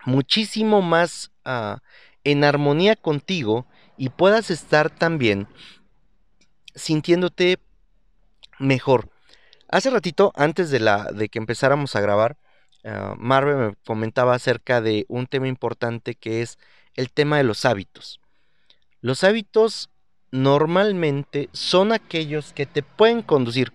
muchísimo 0.06 0.80
más 0.80 1.32
uh, 1.44 1.76
en 2.24 2.42
armonía 2.42 2.96
contigo 2.96 3.66
y 3.98 4.08
puedas 4.08 4.50
estar 4.50 4.88
también 4.88 5.48
sintiéndote 6.74 7.58
mejor. 8.58 9.10
Hace 9.68 9.90
ratito, 9.90 10.32
antes 10.34 10.70
de, 10.70 10.80
la, 10.80 11.12
de 11.12 11.28
que 11.28 11.38
empezáramos 11.38 11.94
a 11.94 12.00
grabar, 12.00 12.38
uh, 12.84 13.16
me 13.16 13.76
comentaba 13.84 14.34
acerca 14.34 14.80
de 14.80 15.04
un 15.08 15.26
tema 15.26 15.46
importante 15.46 16.14
que 16.14 16.40
es 16.40 16.58
el 16.94 17.10
tema 17.10 17.36
de 17.36 17.44
los 17.44 17.66
hábitos. 17.66 18.22
Los 19.02 19.24
hábitos 19.24 19.90
normalmente 20.30 21.50
son 21.52 21.92
aquellos 21.92 22.54
que 22.54 22.64
te 22.64 22.82
pueden 22.82 23.20
conducir. 23.20 23.74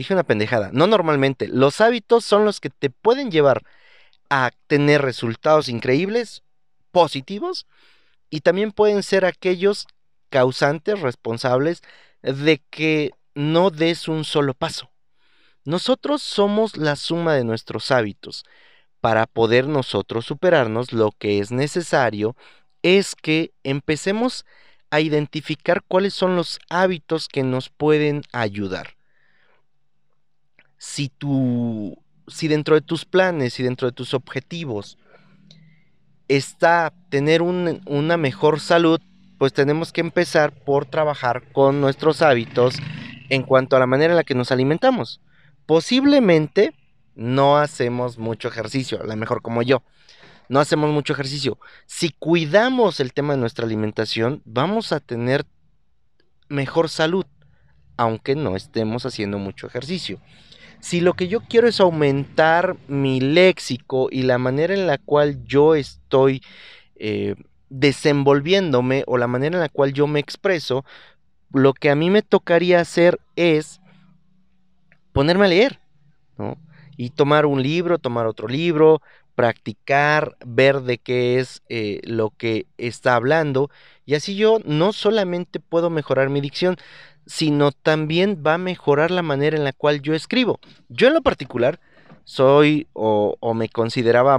Dije 0.00 0.14
una 0.14 0.22
pendejada, 0.22 0.70
no 0.72 0.86
normalmente. 0.86 1.46
Los 1.46 1.82
hábitos 1.82 2.24
son 2.24 2.46
los 2.46 2.58
que 2.58 2.70
te 2.70 2.88
pueden 2.88 3.30
llevar 3.30 3.64
a 4.30 4.50
tener 4.66 5.02
resultados 5.02 5.68
increíbles 5.68 6.42
positivos 6.90 7.66
y 8.30 8.40
también 8.40 8.72
pueden 8.72 9.02
ser 9.02 9.26
aquellos 9.26 9.86
causantes 10.30 11.02
responsables 11.02 11.82
de 12.22 12.62
que 12.70 13.10
no 13.34 13.68
des 13.68 14.08
un 14.08 14.24
solo 14.24 14.54
paso. 14.54 14.88
Nosotros 15.66 16.22
somos 16.22 16.78
la 16.78 16.96
suma 16.96 17.34
de 17.34 17.44
nuestros 17.44 17.90
hábitos. 17.90 18.46
Para 19.02 19.26
poder 19.26 19.66
nosotros 19.66 20.24
superarnos, 20.24 20.94
lo 20.94 21.12
que 21.12 21.40
es 21.40 21.50
necesario 21.50 22.36
es 22.80 23.14
que 23.14 23.52
empecemos 23.64 24.46
a 24.88 25.00
identificar 25.00 25.82
cuáles 25.86 26.14
son 26.14 26.36
los 26.36 26.58
hábitos 26.70 27.28
que 27.28 27.42
nos 27.42 27.68
pueden 27.68 28.22
ayudar. 28.32 28.94
Si 30.82 31.10
tú, 31.10 32.02
si 32.26 32.48
dentro 32.48 32.74
de 32.74 32.80
tus 32.80 33.04
planes 33.04 33.60
y 33.60 33.62
dentro 33.62 33.86
de 33.86 33.92
tus 33.92 34.14
objetivos 34.14 34.96
está 36.26 36.90
tener 37.10 37.42
una 37.42 38.16
mejor 38.16 38.60
salud, 38.60 38.98
pues 39.36 39.52
tenemos 39.52 39.92
que 39.92 40.00
empezar 40.00 40.54
por 40.64 40.86
trabajar 40.86 41.52
con 41.52 41.82
nuestros 41.82 42.22
hábitos 42.22 42.76
en 43.28 43.42
cuanto 43.42 43.76
a 43.76 43.78
la 43.78 43.86
manera 43.86 44.14
en 44.14 44.16
la 44.16 44.24
que 44.24 44.34
nos 44.34 44.52
alimentamos. 44.52 45.20
Posiblemente 45.66 46.72
no 47.14 47.58
hacemos 47.58 48.16
mucho 48.16 48.48
ejercicio, 48.48 49.02
a 49.02 49.04
lo 49.04 49.16
mejor 49.16 49.42
como 49.42 49.60
yo. 49.60 49.82
No 50.48 50.60
hacemos 50.60 50.88
mucho 50.88 51.12
ejercicio. 51.12 51.58
Si 51.84 52.08
cuidamos 52.08 53.00
el 53.00 53.12
tema 53.12 53.34
de 53.34 53.40
nuestra 53.40 53.66
alimentación, 53.66 54.40
vamos 54.46 54.92
a 54.92 55.00
tener 55.00 55.44
mejor 56.48 56.88
salud, 56.88 57.26
aunque 57.98 58.34
no 58.34 58.56
estemos 58.56 59.04
haciendo 59.04 59.38
mucho 59.38 59.66
ejercicio. 59.66 60.22
Si 60.80 61.00
lo 61.00 61.14
que 61.14 61.28
yo 61.28 61.40
quiero 61.40 61.68
es 61.68 61.80
aumentar 61.80 62.76
mi 62.88 63.20
léxico 63.20 64.08
y 64.10 64.22
la 64.22 64.38
manera 64.38 64.74
en 64.74 64.86
la 64.86 64.98
cual 64.98 65.44
yo 65.44 65.74
estoy 65.74 66.42
eh, 66.96 67.34
desenvolviéndome 67.68 69.04
o 69.06 69.18
la 69.18 69.26
manera 69.26 69.56
en 69.56 69.60
la 69.60 69.68
cual 69.68 69.92
yo 69.92 70.06
me 70.06 70.20
expreso, 70.20 70.84
lo 71.52 71.74
que 71.74 71.90
a 71.90 71.94
mí 71.94 72.10
me 72.10 72.22
tocaría 72.22 72.80
hacer 72.80 73.20
es 73.36 73.80
ponerme 75.12 75.46
a 75.46 75.48
leer, 75.48 75.80
¿no? 76.38 76.56
Y 76.96 77.10
tomar 77.10 77.46
un 77.46 77.62
libro, 77.62 77.98
tomar 77.98 78.26
otro 78.26 78.46
libro, 78.48 79.00
practicar, 79.34 80.36
ver 80.44 80.82
de 80.82 80.98
qué 80.98 81.38
es 81.38 81.62
eh, 81.68 82.00
lo 82.04 82.30
que 82.30 82.66
está 82.76 83.14
hablando. 83.14 83.70
Y 84.04 84.14
así 84.14 84.36
yo 84.36 84.58
no 84.64 84.92
solamente 84.92 85.60
puedo 85.60 85.88
mejorar 85.88 86.28
mi 86.28 86.40
dicción, 86.40 86.76
sino 87.30 87.70
también 87.70 88.42
va 88.44 88.54
a 88.54 88.58
mejorar 88.58 89.12
la 89.12 89.22
manera 89.22 89.56
en 89.56 89.62
la 89.62 89.72
cual 89.72 90.02
yo 90.02 90.14
escribo. 90.14 90.58
Yo 90.88 91.06
en 91.06 91.14
lo 91.14 91.22
particular 91.22 91.78
soy 92.24 92.88
o, 92.92 93.36
me 93.54 93.68
consideraba 93.68 94.36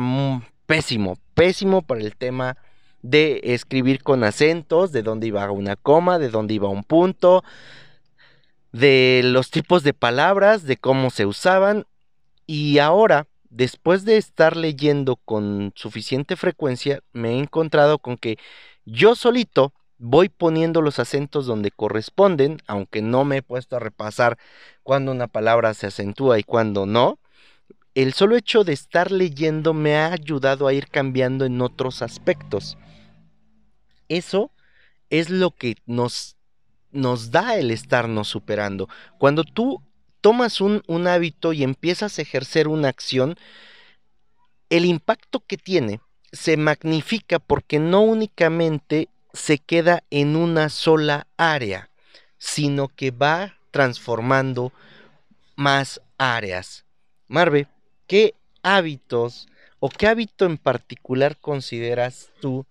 pésimo, 0.65 1.17
pésimo 1.33 1.83
para 1.83 2.01
el 2.01 2.17
tema 2.17 2.57
de 3.01 3.39
escribir 3.45 4.03
con 4.03 4.25
acentos, 4.25 4.91
de 4.91 5.03
dónde 5.03 5.27
iba 5.27 5.49
una 5.51 5.77
coma, 5.77 6.19
de 6.19 6.27
dónde 6.27 6.55
iba 6.55 6.67
un 6.67 6.83
punto, 6.83 7.45
de 8.73 9.21
los 9.23 9.51
tipos 9.51 9.83
de 9.83 9.93
palabras, 9.93 10.65
de 10.65 10.75
cómo 10.75 11.11
se 11.11 11.25
usaban. 11.25 11.85
Y 12.45 12.79
ahora, 12.79 13.25
después 13.49 14.03
de 14.03 14.17
estar 14.17 14.57
leyendo 14.57 15.15
con 15.15 15.71
suficiente 15.75 16.35
frecuencia, 16.35 16.99
me 17.13 17.29
he 17.29 17.39
encontrado 17.39 17.99
con 17.99 18.17
que 18.17 18.37
yo 18.83 19.15
solito 19.15 19.73
voy 20.01 20.29
poniendo 20.29 20.81
los 20.81 20.97
acentos 20.97 21.45
donde 21.45 21.69
corresponden, 21.69 22.57
aunque 22.65 23.03
no 23.03 23.23
me 23.23 23.37
he 23.37 23.41
puesto 23.43 23.75
a 23.75 23.79
repasar 23.79 24.37
cuando 24.81 25.11
una 25.11 25.27
palabra 25.27 25.75
se 25.75 25.87
acentúa 25.87 26.39
y 26.39 26.43
cuando 26.43 26.87
no. 26.87 27.19
El 27.93 28.13
solo 28.13 28.35
hecho 28.35 28.63
de 28.63 28.73
estar 28.73 29.11
leyendo 29.11 29.73
me 29.75 29.95
ha 29.95 30.11
ayudado 30.11 30.67
a 30.67 30.73
ir 30.73 30.87
cambiando 30.87 31.45
en 31.45 31.61
otros 31.61 32.01
aspectos. 32.01 32.77
Eso 34.09 34.51
es 35.11 35.29
lo 35.29 35.51
que 35.51 35.75
nos, 35.85 36.35
nos 36.91 37.29
da 37.29 37.57
el 37.57 37.69
estarnos 37.69 38.27
superando. 38.27 38.89
Cuando 39.19 39.43
tú 39.43 39.83
tomas 40.19 40.61
un, 40.61 40.81
un 40.87 41.05
hábito 41.05 41.53
y 41.53 41.61
empiezas 41.61 42.17
a 42.17 42.23
ejercer 42.23 42.67
una 42.67 42.87
acción, 42.87 43.35
el 44.69 44.85
impacto 44.85 45.41
que 45.45 45.57
tiene 45.57 45.99
se 46.31 46.57
magnifica 46.57 47.37
porque 47.37 47.77
no 47.77 48.01
únicamente 48.01 49.09
se 49.33 49.57
queda 49.57 50.03
en 50.09 50.35
una 50.35 50.69
sola 50.69 51.27
área, 51.37 51.89
sino 52.37 52.87
que 52.89 53.11
va 53.11 53.57
transformando 53.71 54.73
más 55.55 56.01
áreas. 56.17 56.85
Marve, 57.27 57.67
¿qué 58.07 58.35
hábitos 58.63 59.47
o 59.79 59.89
qué 59.89 60.07
hábito 60.07 60.45
en 60.45 60.57
particular 60.57 61.37
consideras 61.37 62.29
tú 62.39 62.65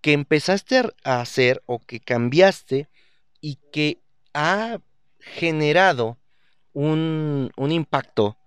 que 0.00 0.12
empezaste 0.12 0.82
a 1.04 1.20
hacer 1.20 1.62
o 1.66 1.78
que 1.78 2.00
cambiaste 2.00 2.88
y 3.40 3.56
que 3.72 3.98
ha 4.32 4.78
generado 5.18 6.18
un, 6.72 7.50
un 7.56 7.72
impacto 7.72 8.38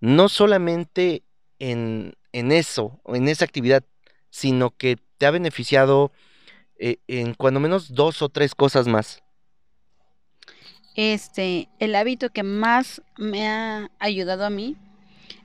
no 0.00 0.28
solamente 0.28 1.22
en, 1.58 2.14
en 2.32 2.52
eso, 2.52 3.00
en 3.06 3.28
esa 3.28 3.44
actividad, 3.44 3.84
sino 4.30 4.70
que 4.70 4.98
te 5.16 5.26
ha 5.26 5.30
beneficiado 5.30 6.12
eh, 6.78 6.98
en 7.06 7.34
cuando 7.34 7.60
menos 7.60 7.94
dos 7.94 8.22
o 8.22 8.28
tres 8.28 8.54
cosas 8.54 8.86
más. 8.86 9.22
Este, 10.94 11.68
el 11.78 11.94
hábito 11.94 12.30
que 12.30 12.42
más 12.42 13.02
me 13.16 13.46
ha 13.48 13.90
ayudado 13.98 14.44
a 14.44 14.50
mí 14.50 14.76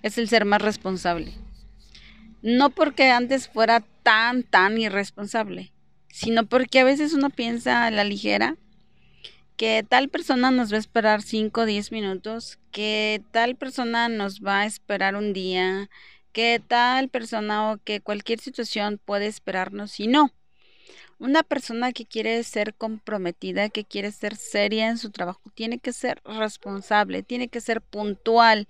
es 0.01 0.17
el 0.17 0.27
ser 0.27 0.45
más 0.45 0.61
responsable. 0.61 1.33
No 2.41 2.69
porque 2.71 3.09
antes 3.09 3.47
fuera 3.47 3.81
tan, 4.03 4.43
tan 4.43 4.77
irresponsable, 4.77 5.71
sino 6.09 6.45
porque 6.45 6.79
a 6.79 6.83
veces 6.83 7.13
uno 7.13 7.29
piensa 7.29 7.85
a 7.85 7.91
la 7.91 8.03
ligera 8.03 8.57
que 9.57 9.85
tal 9.87 10.09
persona 10.09 10.51
nos 10.51 10.71
va 10.71 10.77
a 10.77 10.79
esperar 10.79 11.21
5 11.21 11.61
o 11.61 11.65
10 11.65 11.91
minutos, 11.91 12.59
que 12.71 13.21
tal 13.31 13.55
persona 13.55 14.09
nos 14.09 14.41
va 14.41 14.61
a 14.61 14.65
esperar 14.65 15.15
un 15.15 15.33
día, 15.33 15.89
que 16.31 16.61
tal 16.67 17.09
persona 17.09 17.71
o 17.71 17.77
que 17.77 18.01
cualquier 18.01 18.39
situación 18.39 18.99
puede 19.03 19.27
esperarnos 19.27 19.99
y 19.99 20.07
no. 20.07 20.31
Una 21.23 21.41
persona 21.41 21.93
que 21.93 22.05
quiere 22.05 22.43
ser 22.43 22.73
comprometida, 22.73 23.69
que 23.69 23.85
quiere 23.85 24.11
ser 24.11 24.35
seria 24.35 24.89
en 24.89 24.97
su 24.97 25.09
trabajo, 25.09 25.39
tiene 25.55 25.79
que 25.79 25.93
ser 25.93 26.21
responsable, 26.25 27.23
tiene 27.23 27.47
que 27.47 27.61
ser 27.61 27.79
puntual, 27.79 28.67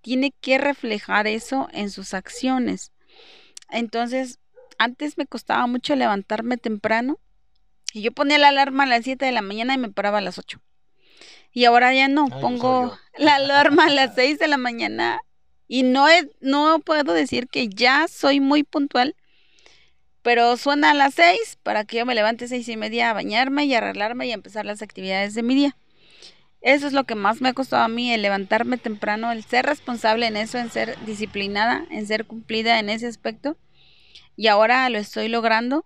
tiene 0.00 0.32
que 0.40 0.58
reflejar 0.58 1.28
eso 1.28 1.68
en 1.72 1.90
sus 1.90 2.12
acciones. 2.12 2.90
Entonces, 3.70 4.40
antes 4.76 5.16
me 5.18 5.26
costaba 5.26 5.68
mucho 5.68 5.94
levantarme 5.94 6.56
temprano 6.56 7.20
y 7.92 8.02
yo 8.02 8.10
ponía 8.10 8.38
la 8.38 8.48
alarma 8.48 8.82
a 8.82 8.86
las 8.86 9.04
7 9.04 9.24
de 9.24 9.30
la 9.30 9.42
mañana 9.42 9.74
y 9.74 9.78
me 9.78 9.88
paraba 9.88 10.18
a 10.18 10.20
las 10.20 10.36
8. 10.36 10.60
Y 11.52 11.64
ahora 11.64 11.94
ya 11.94 12.08
no, 12.08 12.26
pongo 12.26 12.98
la 13.18 13.36
alarma 13.36 13.84
a 13.84 13.90
las 13.90 14.16
6 14.16 14.40
de 14.40 14.48
la 14.48 14.56
mañana 14.56 15.20
y 15.68 15.84
no, 15.84 16.08
no 16.40 16.80
puedo 16.80 17.12
decir 17.12 17.46
que 17.46 17.68
ya 17.68 18.08
soy 18.08 18.40
muy 18.40 18.64
puntual, 18.64 19.14
pero 20.24 20.56
suena 20.56 20.92
a 20.92 20.94
las 20.94 21.14
6 21.14 21.58
para 21.62 21.84
que 21.84 21.98
yo 21.98 22.06
me 22.06 22.14
levante 22.14 22.48
seis 22.48 22.66
y 22.70 22.78
media 22.78 23.10
a 23.10 23.12
bañarme 23.12 23.66
y 23.66 23.74
arreglarme 23.74 24.26
y 24.26 24.32
empezar 24.32 24.64
las 24.64 24.80
actividades 24.80 25.34
de 25.34 25.42
mi 25.42 25.54
día. 25.54 25.76
Eso 26.62 26.86
es 26.86 26.94
lo 26.94 27.04
que 27.04 27.14
más 27.14 27.42
me 27.42 27.50
ha 27.50 27.52
costado 27.52 27.82
a 27.82 27.88
mí, 27.88 28.10
el 28.10 28.22
levantarme 28.22 28.78
temprano, 28.78 29.32
el 29.32 29.44
ser 29.44 29.66
responsable 29.66 30.26
en 30.26 30.38
eso, 30.38 30.56
en 30.56 30.70
ser 30.70 30.96
disciplinada, 31.04 31.84
en 31.90 32.06
ser 32.06 32.24
cumplida 32.24 32.78
en 32.78 32.88
ese 32.88 33.06
aspecto. 33.06 33.58
Y 34.34 34.46
ahora 34.46 34.88
lo 34.88 34.96
estoy 34.96 35.28
logrando. 35.28 35.84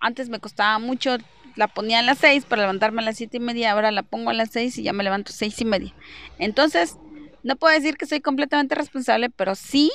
Antes 0.00 0.28
me 0.28 0.40
costaba 0.40 0.80
mucho, 0.80 1.16
la 1.54 1.68
ponía 1.68 2.00
a 2.00 2.02
las 2.02 2.18
seis 2.18 2.44
para 2.44 2.62
levantarme 2.62 3.00
a 3.00 3.04
las 3.04 3.16
siete 3.16 3.36
y 3.36 3.40
media, 3.40 3.70
ahora 3.70 3.92
la 3.92 4.02
pongo 4.02 4.30
a 4.30 4.34
las 4.34 4.50
seis 4.50 4.76
y 4.76 4.82
ya 4.82 4.92
me 4.92 5.04
levanto 5.04 5.30
a 5.30 5.36
seis 5.36 5.60
y 5.60 5.64
media. 5.64 5.94
Entonces, 6.40 6.96
no 7.44 7.54
puedo 7.54 7.72
decir 7.72 7.96
que 7.96 8.06
soy 8.06 8.20
completamente 8.20 8.74
responsable, 8.74 9.30
pero 9.30 9.54
sí 9.54 9.92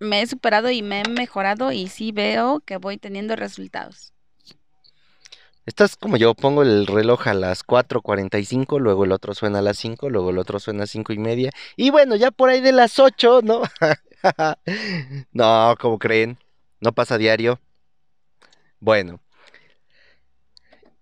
me 0.00 0.22
he 0.22 0.26
superado 0.26 0.70
y 0.70 0.82
me 0.82 1.00
he 1.00 1.08
mejorado 1.08 1.72
y 1.72 1.88
sí 1.88 2.12
veo 2.12 2.60
que 2.60 2.76
voy 2.76 2.98
teniendo 2.98 3.36
resultados. 3.36 4.12
Estás 5.66 5.96
como 5.96 6.16
yo, 6.16 6.34
pongo 6.34 6.62
el 6.62 6.86
reloj 6.86 7.28
a 7.28 7.34
las 7.34 7.62
4.45, 7.62 8.80
luego 8.80 9.04
el 9.04 9.12
otro 9.12 9.34
suena 9.34 9.58
a 9.58 9.62
las 9.62 9.76
5, 9.76 10.08
luego 10.08 10.30
el 10.30 10.38
otro 10.38 10.58
suena 10.60 10.84
a 10.84 10.86
5 10.86 11.12
y 11.12 11.18
media. 11.18 11.50
Y 11.76 11.90
bueno, 11.90 12.16
ya 12.16 12.30
por 12.30 12.48
ahí 12.48 12.62
de 12.62 12.72
las 12.72 12.98
8, 12.98 13.42
¿no? 13.42 13.62
no, 15.32 15.76
como 15.78 15.98
creen, 15.98 16.38
no 16.80 16.92
pasa 16.92 17.18
diario. 17.18 17.60
Bueno, 18.80 19.20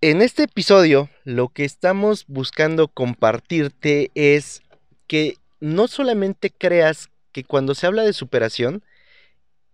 en 0.00 0.20
este 0.20 0.42
episodio 0.44 1.10
lo 1.22 1.48
que 1.48 1.64
estamos 1.64 2.24
buscando 2.26 2.88
compartirte 2.88 4.10
es 4.16 4.62
que 5.06 5.36
no 5.60 5.86
solamente 5.86 6.50
creas 6.50 7.08
que 7.36 7.44
cuando 7.44 7.74
se 7.74 7.86
habla 7.86 8.02
de 8.02 8.14
superación 8.14 8.82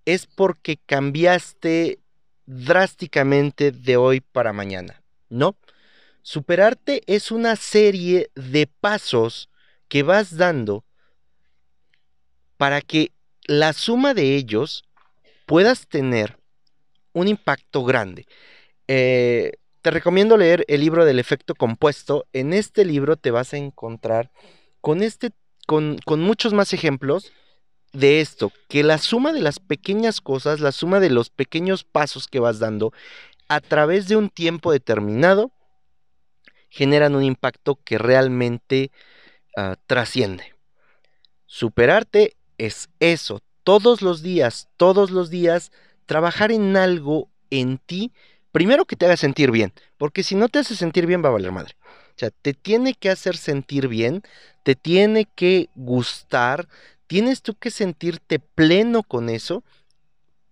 es 0.05 0.27
porque 0.27 0.79
cambiaste 0.85 2.01
drásticamente 2.45 3.71
de 3.71 3.97
hoy 3.97 4.21
para 4.21 4.53
mañana, 4.53 5.01
¿no? 5.29 5.55
Superarte 6.23 7.03
es 7.07 7.31
una 7.31 7.55
serie 7.55 8.33
de 8.35 8.67
pasos 8.67 9.49
que 9.87 10.03
vas 10.03 10.37
dando 10.37 10.85
para 12.57 12.81
que 12.81 13.13
la 13.45 13.73
suma 13.73 14.13
de 14.13 14.35
ellos 14.35 14.83
puedas 15.47 15.87
tener 15.87 16.41
un 17.13 17.29
impacto 17.29 17.85
grande. 17.85 18.27
Eh, 18.89 19.53
te 19.83 19.93
recomiendo 19.93 20.37
leer 20.37 20.65
el 20.67 20.81
libro 20.81 21.05
del 21.05 21.21
efecto 21.21 21.55
compuesto. 21.55 22.27
En 22.33 22.55
este 22.55 22.85
libro 22.85 23.17
te 23.17 23.31
vas 23.31 23.55
a 23.55 23.59
encontrar 23.59 24.33
con, 24.81 25.01
este, 25.05 25.31
con, 25.69 25.99
con 26.05 26.21
muchos 26.23 26.55
más 26.55 26.73
ejemplos 26.73 27.33
de 27.93 28.21
esto, 28.21 28.53
que 28.69 28.83
la 28.83 28.99
suma 28.99 29.33
de 29.33 29.41
las 29.41 29.61
pequeñas 29.61 30.21
cosas, 30.21 30.61
la 30.61 30.73
suma 30.73 31.01
de 31.01 31.11
los 31.11 31.31
pequeños 31.31 31.85
pasos 31.85 32.27
que 32.27 32.41
vas 32.41 32.59
dando 32.59 32.93
a 33.49 33.61
través 33.61 34.09
de 34.09 34.17
un 34.17 34.31
tiempo 34.31 34.73
determinado, 34.73 35.51
generan 36.71 37.15
un 37.15 37.23
impacto 37.23 37.79
que 37.85 37.99
realmente 37.99 38.91
ah, 39.57 39.77
trasciende. 39.87 40.55
Superarte 41.47 42.35
es 42.57 42.89
eso, 42.99 43.43
todos 43.63 44.01
los 44.01 44.23
días, 44.23 44.69
todos 44.79 45.11
los 45.11 45.29
días, 45.29 45.71
trabajar 46.07 46.51
en 46.51 46.77
algo 46.77 47.29
en 47.51 47.77
ti, 47.79 48.13
primero 48.53 48.87
que 48.87 48.97
te 48.97 49.05
haga 49.05 49.17
sentir 49.19 49.51
bien, 49.51 49.73
porque 49.99 50.23
si 50.23 50.35
no 50.35 50.49
te 50.49 50.61
hace 50.61 50.75
sentir 50.75 51.07
bien 51.07 51.23
va 51.23 51.29
a 51.29 51.33
valer 51.33 51.53
madre. 51.53 51.77
O 51.83 52.19
sea, 52.19 52.31
te 52.31 52.55
tiene 52.55 52.95
que 52.95 53.11
hacer 53.11 53.37
sentir 53.37 53.89
bien, 53.89 54.23
te 54.63 54.75
tiene 54.75 55.27
que 55.35 55.69
gustar, 55.75 56.69
tienes 57.13 57.43
tú 57.43 57.55
que 57.55 57.71
sentirte 57.71 58.39
pleno 58.39 59.03
con 59.03 59.29
eso 59.29 59.63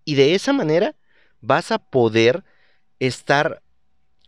y 0.05 0.13
de 0.13 0.35
esa 0.35 0.53
manera 0.53 0.93
vas 1.41 1.71
a 1.71 1.79
poder 1.79 2.43
estar 2.99 3.63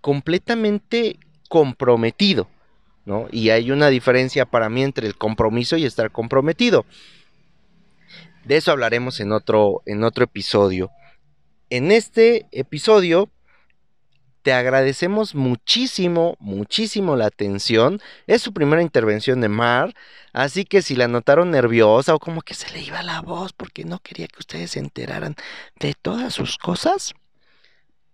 completamente 0.01 1.19
comprometido, 1.47 2.47
¿no? 3.05 3.27
Y 3.31 3.51
hay 3.51 3.69
una 3.69 3.89
diferencia 3.89 4.47
para 4.47 4.67
mí 4.67 4.81
entre 4.81 5.05
el 5.05 5.15
compromiso 5.15 5.77
y 5.77 5.85
estar 5.85 6.09
comprometido. 6.09 6.87
De 8.45 8.57
eso 8.57 8.71
hablaremos 8.71 9.19
en 9.19 9.31
otro, 9.31 9.83
en 9.85 10.03
otro 10.03 10.23
episodio. 10.23 10.89
En 11.69 11.91
este 11.91 12.47
episodio 12.51 13.29
te 14.43 14.53
agradecemos 14.53 15.35
muchísimo, 15.35 16.35
muchísimo 16.39 17.15
la 17.15 17.25
atención. 17.27 18.01
Es 18.27 18.41
su 18.41 18.53
primera 18.53 18.81
intervención 18.81 19.39
de 19.41 19.47
Mar, 19.49 19.95
así 20.33 20.65
que 20.65 20.81
si 20.81 20.95
la 20.95 21.07
notaron 21.07 21.49
nerviosa 21.49 22.13
o 22.13 22.19
como 22.19 22.41
que 22.41 22.53
se 22.53 22.69
le 22.71 22.81
iba 22.81 23.01
la 23.03 23.21
voz 23.21 23.53
porque 23.53 23.85
no 23.85 23.99
quería 23.99 24.27
que 24.27 24.39
ustedes 24.39 24.71
se 24.71 24.79
enteraran 24.79 25.35
de 25.79 25.93
todas 25.93 26.33
sus 26.33 26.57
cosas, 26.57 27.13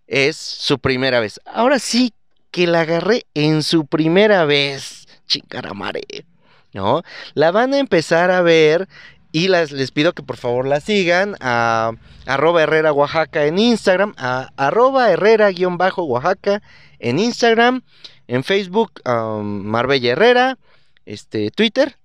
es 0.06 0.36
su 0.36 0.78
primera 0.78 1.18
vez. 1.20 1.40
Ahora 1.44 1.80
sí 1.80 2.14
que 2.52 2.66
la 2.66 2.82
agarré 2.82 3.26
en 3.34 3.62
su 3.64 3.86
primera 3.86 4.44
vez, 4.44 5.08
chingaramare, 5.26 6.26
¿no? 6.72 7.02
La 7.34 7.50
van 7.50 7.74
a 7.74 7.78
empezar 7.78 8.30
a 8.30 8.42
ver 8.42 8.88
y 9.32 9.48
les 9.48 9.90
pido 9.92 10.12
que 10.12 10.22
por 10.22 10.36
favor 10.36 10.66
la 10.66 10.80
sigan 10.80 11.36
a 11.40 11.92
arroba 12.26 12.62
Herrera 12.62 12.92
Oaxaca 12.92 13.46
en 13.46 13.58
Instagram, 13.58 14.14
a 14.16 14.50
arroba 14.56 15.10
Herrera-Oaxaca 15.10 16.62
en 16.98 17.18
Instagram, 17.18 17.82
en 18.26 18.44
Facebook 18.44 19.00
um, 19.04 19.64
Marbella 19.64 20.12
Herrera, 20.12 20.58
este, 21.06 21.50
Twitter. 21.50 21.96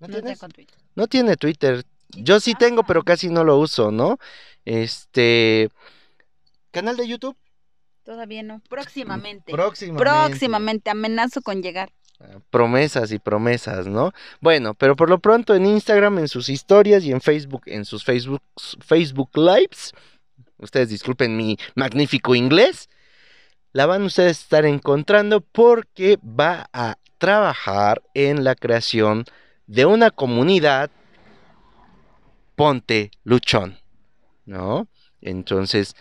¿No, 0.00 0.08
Twitter. 0.08 0.36
no 0.94 1.06
tiene 1.06 1.36
Twitter. 1.36 1.84
Yo 2.10 2.40
sí 2.40 2.54
tengo, 2.54 2.84
pero 2.84 3.02
casi 3.02 3.28
no 3.28 3.44
lo 3.44 3.58
uso, 3.58 3.90
¿no? 3.90 4.18
Este, 4.64 5.70
canal 6.70 6.96
de 6.96 7.08
YouTube. 7.08 7.36
Todavía 8.04 8.42
no. 8.42 8.60
Próximamente. 8.68 9.52
Próximamente. 9.52 10.04
Próximamente. 10.04 10.90
Amenazo 10.90 11.42
con 11.42 11.62
llegar 11.62 11.90
promesas 12.50 13.12
y 13.12 13.18
promesas, 13.18 13.86
¿no? 13.86 14.12
Bueno, 14.40 14.74
pero 14.74 14.96
por 14.96 15.10
lo 15.10 15.18
pronto 15.18 15.54
en 15.54 15.66
Instagram, 15.66 16.18
en 16.18 16.28
sus 16.28 16.48
historias 16.48 17.04
y 17.04 17.12
en 17.12 17.20
Facebook, 17.20 17.62
en 17.66 17.84
sus 17.84 18.04
Facebook, 18.04 18.42
Facebook 18.80 19.30
Lives, 19.34 19.92
ustedes 20.58 20.88
disculpen 20.88 21.36
mi 21.36 21.58
magnífico 21.74 22.34
inglés, 22.34 22.88
la 23.72 23.86
van 23.86 24.02
ustedes 24.02 24.38
a 24.38 24.42
estar 24.42 24.64
encontrando 24.64 25.40
porque 25.40 26.18
va 26.22 26.68
a 26.72 26.96
trabajar 27.18 28.02
en 28.14 28.44
la 28.44 28.54
creación 28.54 29.24
de 29.66 29.84
una 29.86 30.10
comunidad 30.10 30.90
Ponte 32.54 33.10
Luchón, 33.24 33.78
¿no? 34.46 34.88
Entonces, 35.20 35.94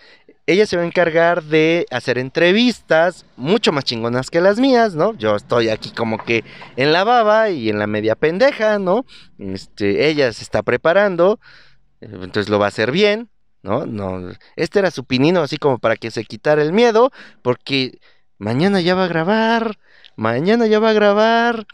ella 0.47 0.65
se 0.67 0.77
va 0.77 0.83
a 0.83 0.85
encargar 0.85 1.43
de 1.43 1.87
hacer 1.89 2.17
entrevistas 2.17 3.25
mucho 3.35 3.71
más 3.71 3.83
chingonas 3.83 4.29
que 4.29 4.41
las 4.41 4.59
mías, 4.59 4.95
¿no? 4.95 5.15
Yo 5.15 5.35
estoy 5.35 5.69
aquí 5.69 5.91
como 5.91 6.23
que 6.23 6.43
en 6.75 6.93
la 6.93 7.03
baba 7.03 7.49
y 7.49 7.69
en 7.69 7.79
la 7.79 7.87
media 7.87 8.15
pendeja, 8.15 8.77
¿no? 8.77 9.05
Este, 9.39 10.07
ella 10.07 10.31
se 10.33 10.43
está 10.43 10.61
preparando, 10.61 11.39
entonces 11.99 12.49
lo 12.49 12.59
va 12.59 12.65
a 12.65 12.69
hacer 12.69 12.91
bien, 12.91 13.29
¿no? 13.63 13.85
No, 13.87 14.31
este 14.55 14.79
era 14.79 14.91
su 14.91 15.05
pinino 15.05 15.41
así 15.41 15.57
como 15.57 15.79
para 15.79 15.95
que 15.95 16.11
se 16.11 16.23
quitara 16.25 16.61
el 16.61 16.73
miedo, 16.73 17.11
porque 17.41 17.99
mañana 18.37 18.81
ya 18.81 18.93
va 18.93 19.05
a 19.05 19.07
grabar, 19.07 19.79
mañana 20.15 20.67
ya 20.67 20.79
va 20.79 20.91
a 20.91 20.93
grabar. 20.93 21.65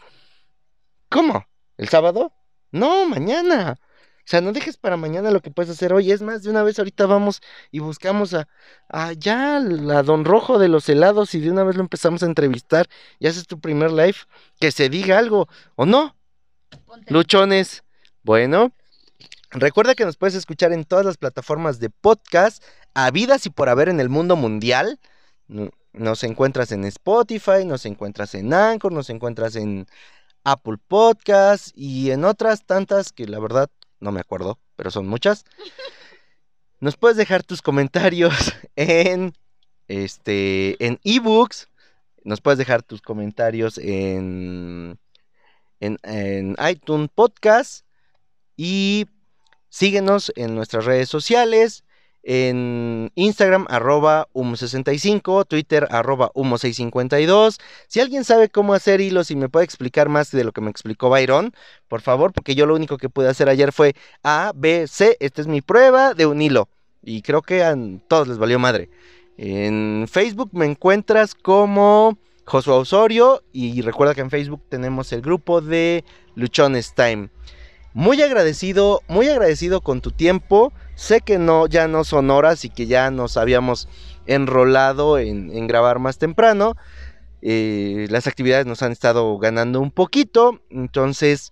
¿Cómo? 1.10 1.46
¿El 1.76 1.88
sábado? 1.88 2.32
No, 2.70 3.06
mañana. 3.06 3.76
O 4.24 4.28
sea, 4.32 4.40
no 4.40 4.52
dejes 4.52 4.76
para 4.76 4.96
mañana 4.96 5.32
lo 5.32 5.40
que 5.40 5.50
puedes 5.50 5.70
hacer 5.70 5.92
hoy. 5.92 6.12
Es 6.12 6.22
más, 6.22 6.42
de 6.44 6.50
una 6.50 6.62
vez 6.62 6.78
ahorita 6.78 7.06
vamos 7.06 7.40
y 7.72 7.80
buscamos 7.80 8.34
a, 8.34 8.48
a 8.88 9.12
ya 9.12 9.56
a 9.56 10.02
Don 10.04 10.24
Rojo 10.24 10.58
de 10.58 10.68
los 10.68 10.88
helados 10.88 11.34
y 11.34 11.40
de 11.40 11.50
una 11.50 11.64
vez 11.64 11.74
lo 11.76 11.82
empezamos 11.82 12.22
a 12.22 12.26
entrevistar 12.26 12.88
y 13.18 13.26
haces 13.26 13.46
tu 13.46 13.58
primer 13.60 13.90
live. 13.90 14.16
Que 14.60 14.70
se 14.70 14.88
diga 14.88 15.18
algo, 15.18 15.48
¿o 15.74 15.86
no? 15.86 16.16
Luchones. 17.08 17.82
Bueno, 18.22 18.72
recuerda 19.50 19.96
que 19.96 20.04
nos 20.04 20.16
puedes 20.16 20.36
escuchar 20.36 20.72
en 20.72 20.84
todas 20.84 21.04
las 21.04 21.16
plataformas 21.16 21.80
de 21.80 21.90
podcast, 21.90 22.62
habidas 22.94 23.44
y 23.46 23.50
por 23.50 23.68
haber 23.68 23.88
en 23.88 23.98
el 23.98 24.08
mundo 24.08 24.36
mundial. 24.36 25.00
Nos 25.92 26.22
encuentras 26.22 26.70
en 26.70 26.84
Spotify, 26.84 27.64
nos 27.66 27.84
encuentras 27.86 28.34
en 28.36 28.54
Anchor, 28.54 28.92
nos 28.92 29.10
encuentras 29.10 29.56
en 29.56 29.86
Apple 30.44 30.76
Podcast 30.88 31.76
y 31.76 32.12
en 32.12 32.24
otras 32.24 32.64
tantas 32.64 33.12
que 33.12 33.26
la 33.26 33.40
verdad 33.40 33.68
no 34.02 34.12
me 34.12 34.20
acuerdo, 34.20 34.58
pero 34.76 34.90
son 34.90 35.06
muchas. 35.06 35.44
Nos 36.80 36.96
puedes 36.96 37.16
dejar 37.16 37.44
tus 37.44 37.62
comentarios 37.62 38.52
en 38.76 39.32
este 39.88 40.84
en 40.84 40.98
ebooks. 41.04 41.68
Nos 42.24 42.40
puedes 42.40 42.58
dejar 42.58 42.82
tus 42.82 43.00
comentarios 43.00 43.78
en, 43.78 44.98
en, 45.80 45.98
en 46.02 46.56
iTunes 46.68 47.10
Podcast. 47.14 47.86
Y 48.56 49.06
síguenos 49.68 50.32
en 50.36 50.54
nuestras 50.54 50.84
redes 50.84 51.08
sociales 51.08 51.84
en 52.22 53.10
Instagram 53.14 53.66
arroba 53.68 54.28
humo65, 54.32 55.46
Twitter 55.46 55.86
arroba 55.90 56.30
humo652. 56.34 57.58
Si 57.88 58.00
alguien 58.00 58.24
sabe 58.24 58.48
cómo 58.48 58.74
hacer 58.74 59.00
hilos 59.00 59.30
y 59.30 59.36
me 59.36 59.48
puede 59.48 59.64
explicar 59.64 60.08
más 60.08 60.30
de 60.30 60.44
lo 60.44 60.52
que 60.52 60.60
me 60.60 60.70
explicó 60.70 61.10
Byron, 61.10 61.52
por 61.88 62.00
favor, 62.00 62.32
porque 62.32 62.54
yo 62.54 62.66
lo 62.66 62.74
único 62.74 62.98
que 62.98 63.08
pude 63.08 63.28
hacer 63.28 63.48
ayer 63.48 63.72
fue 63.72 63.94
A, 64.22 64.52
B, 64.54 64.86
C, 64.86 65.16
esta 65.20 65.40
es 65.40 65.46
mi 65.46 65.60
prueba 65.60 66.14
de 66.14 66.26
un 66.26 66.40
hilo. 66.40 66.68
Y 67.02 67.22
creo 67.22 67.42
que 67.42 67.64
a 67.64 67.76
todos 68.08 68.28
les 68.28 68.38
valió 68.38 68.58
madre. 68.58 68.88
En 69.36 70.06
Facebook 70.08 70.50
me 70.52 70.66
encuentras 70.66 71.34
como 71.34 72.16
Josué 72.44 72.74
Osorio 72.74 73.42
y 73.52 73.80
recuerda 73.82 74.14
que 74.14 74.20
en 74.20 74.30
Facebook 74.30 74.62
tenemos 74.68 75.12
el 75.12 75.22
grupo 75.22 75.60
de 75.60 76.04
Luchones 76.34 76.94
Time. 76.94 77.30
Muy 77.94 78.22
agradecido, 78.22 79.02
muy 79.06 79.28
agradecido 79.28 79.82
con 79.82 80.00
tu 80.00 80.12
tiempo. 80.12 80.72
Sé 80.94 81.20
que 81.20 81.38
no, 81.38 81.66
ya 81.66 81.88
no 81.88 82.04
son 82.04 82.30
horas 82.30 82.64
y 82.64 82.70
que 82.70 82.86
ya 82.86 83.10
nos 83.10 83.36
habíamos 83.36 83.86
enrolado 84.26 85.18
en, 85.18 85.66
grabar 85.66 85.98
más 85.98 86.16
temprano. 86.16 86.74
Eh, 87.42 88.06
las 88.08 88.26
actividades 88.26 88.64
nos 88.64 88.82
han 88.82 88.92
estado 88.92 89.36
ganando 89.38 89.80
un 89.80 89.90
poquito. 89.90 90.60
Entonces, 90.70 91.50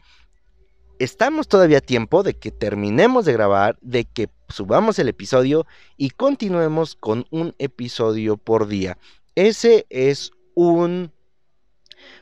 estamos 0.98 1.46
todavía 1.46 1.78
a 1.78 1.82
tiempo 1.82 2.22
de 2.22 2.34
que 2.34 2.50
terminemos 2.50 3.26
de 3.26 3.34
grabar, 3.34 3.76
de 3.82 4.04
que 4.04 4.30
subamos 4.48 4.98
el 4.98 5.08
episodio 5.08 5.66
y 5.98 6.10
continuemos 6.10 6.94
con 6.94 7.26
un 7.30 7.54
episodio 7.58 8.38
por 8.38 8.66
día. 8.66 8.96
Ese 9.34 9.86
es 9.90 10.32
un, 10.54 11.12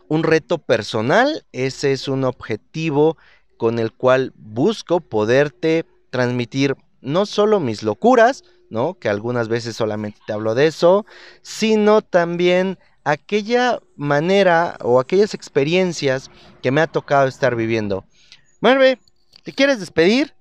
un 0.08 0.22
reto 0.24 0.58
personal, 0.58 1.46
ese 1.52 1.92
es 1.92 2.08
un 2.08 2.24
objetivo 2.24 3.16
con 3.58 3.78
el 3.78 3.92
cual 3.92 4.32
busco 4.36 5.00
poderte 5.00 5.84
transmitir 6.10 6.76
no 7.02 7.26
solo 7.26 7.60
mis 7.60 7.82
locuras, 7.82 8.44
¿no? 8.70 8.94
Que 8.94 9.10
algunas 9.10 9.48
veces 9.48 9.76
solamente 9.76 10.20
te 10.26 10.32
hablo 10.32 10.54
de 10.54 10.66
eso, 10.66 11.04
sino 11.42 12.00
también 12.00 12.78
aquella 13.04 13.80
manera 13.96 14.76
o 14.82 15.00
aquellas 15.00 15.34
experiencias 15.34 16.30
que 16.62 16.70
me 16.70 16.80
ha 16.80 16.86
tocado 16.86 17.26
estar 17.28 17.56
viviendo. 17.56 18.04
Marve, 18.60 18.98
¿te 19.44 19.52
quieres 19.52 19.80
despedir? 19.80 20.34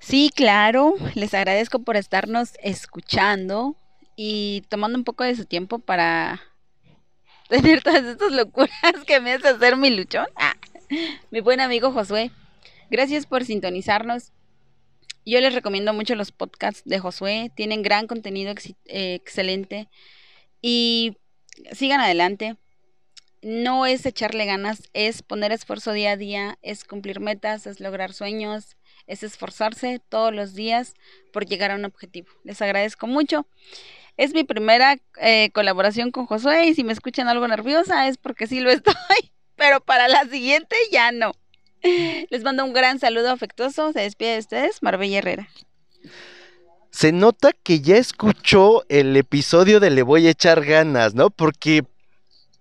Sí, 0.00 0.30
claro, 0.34 0.94
les 1.14 1.34
agradezco 1.34 1.80
por 1.80 1.96
estarnos 1.96 2.52
escuchando 2.62 3.76
y 4.16 4.62
tomando 4.68 4.98
un 4.98 5.04
poco 5.04 5.24
de 5.24 5.34
su 5.34 5.44
tiempo 5.44 5.78
para 5.78 6.40
tener 7.48 7.82
todas 7.82 8.04
estas 8.04 8.32
locuras 8.32 9.04
que 9.06 9.20
me 9.20 9.32
hace 9.32 9.48
hacer 9.48 9.76
mi 9.76 9.90
luchón. 9.90 10.26
Ah, 10.36 10.54
mi 11.30 11.40
buen 11.40 11.60
amigo 11.60 11.92
Josué, 11.92 12.30
gracias 12.90 13.26
por 13.26 13.44
sintonizarnos 13.44 14.32
yo 15.26 15.40
les 15.40 15.54
recomiendo 15.54 15.92
mucho 15.92 16.14
los 16.14 16.32
podcasts 16.32 16.82
de 16.84 16.98
Josué, 16.98 17.52
tienen 17.54 17.82
gran 17.82 18.06
contenido 18.06 18.52
eh, 18.86 19.14
excelente 19.14 19.88
y 20.62 21.18
sigan 21.72 22.00
adelante. 22.00 22.56
No 23.42 23.86
es 23.86 24.04
echarle 24.04 24.44
ganas, 24.44 24.90
es 24.92 25.22
poner 25.22 25.50
esfuerzo 25.52 25.92
día 25.92 26.12
a 26.12 26.16
día, 26.16 26.58
es 26.60 26.84
cumplir 26.84 27.20
metas, 27.20 27.66
es 27.66 27.80
lograr 27.80 28.12
sueños, 28.12 28.76
es 29.06 29.22
esforzarse 29.22 30.00
todos 30.08 30.34
los 30.34 30.54
días 30.54 30.94
por 31.32 31.46
llegar 31.46 31.70
a 31.70 31.76
un 31.76 31.86
objetivo. 31.86 32.28
Les 32.44 32.60
agradezco 32.60 33.06
mucho. 33.06 33.46
Es 34.18 34.34
mi 34.34 34.44
primera 34.44 34.98
eh, 35.20 35.50
colaboración 35.52 36.10
con 36.10 36.26
Josué 36.26 36.66
y 36.66 36.74
si 36.74 36.84
me 36.84 36.92
escuchan 36.92 37.28
algo 37.28 37.48
nerviosa 37.48 38.08
es 38.08 38.18
porque 38.18 38.46
sí 38.46 38.60
lo 38.60 38.70
estoy, 38.70 38.94
pero 39.60 39.82
para 39.82 40.08
la 40.08 40.24
siguiente 40.24 40.74
ya 40.90 41.12
no. 41.12 41.32
Les 42.30 42.42
mando 42.42 42.64
un 42.64 42.72
gran 42.72 42.98
saludo 42.98 43.30
afectuoso. 43.30 43.92
Se 43.92 44.00
despide 44.00 44.32
de 44.32 44.38
ustedes, 44.38 44.82
Marbella 44.82 45.18
Herrera. 45.18 45.48
Se 46.90 47.12
nota 47.12 47.52
que 47.52 47.82
ya 47.82 47.98
escuchó 47.98 48.86
el 48.88 49.14
episodio 49.18 49.78
de 49.78 49.90
Le 49.90 50.02
voy 50.02 50.26
a 50.26 50.30
echar 50.30 50.64
ganas, 50.64 51.14
¿no? 51.14 51.28
Porque 51.28 51.84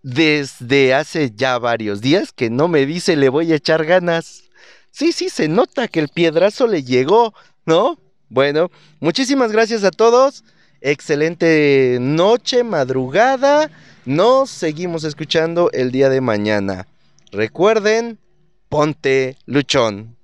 desde 0.04 0.94
hace 0.94 1.32
ya 1.34 1.58
varios 1.58 2.02
días 2.02 2.34
que 2.34 2.50
no 2.50 2.68
me 2.68 2.86
dice 2.86 3.16
le 3.16 3.30
voy 3.30 3.54
a 3.54 3.56
echar 3.56 3.86
ganas. 3.86 4.44
Sí, 4.92 5.14
sí, 5.14 5.30
se 5.30 5.48
nota 5.48 5.88
que 5.88 6.02
el 6.02 6.10
piedrazo 6.10 6.68
le 6.68 6.84
llegó, 6.84 7.34
¿no? 7.66 7.98
Bueno, 8.28 8.72
muchísimas 9.00 9.54
gracias 9.54 9.86
a 9.86 9.92
todos. 9.92 10.44
Excelente 10.82 11.98
noche, 12.02 12.66
madrugada. 12.66 13.72
Nos 14.10 14.50
seguimos 14.50 15.04
escuchando 15.04 15.70
el 15.72 15.92
día 15.92 16.10
de 16.10 16.20
mañana. 16.20 16.88
Recuerden, 17.32 18.18
Ponte 18.68 19.38
Luchón. 19.46 20.18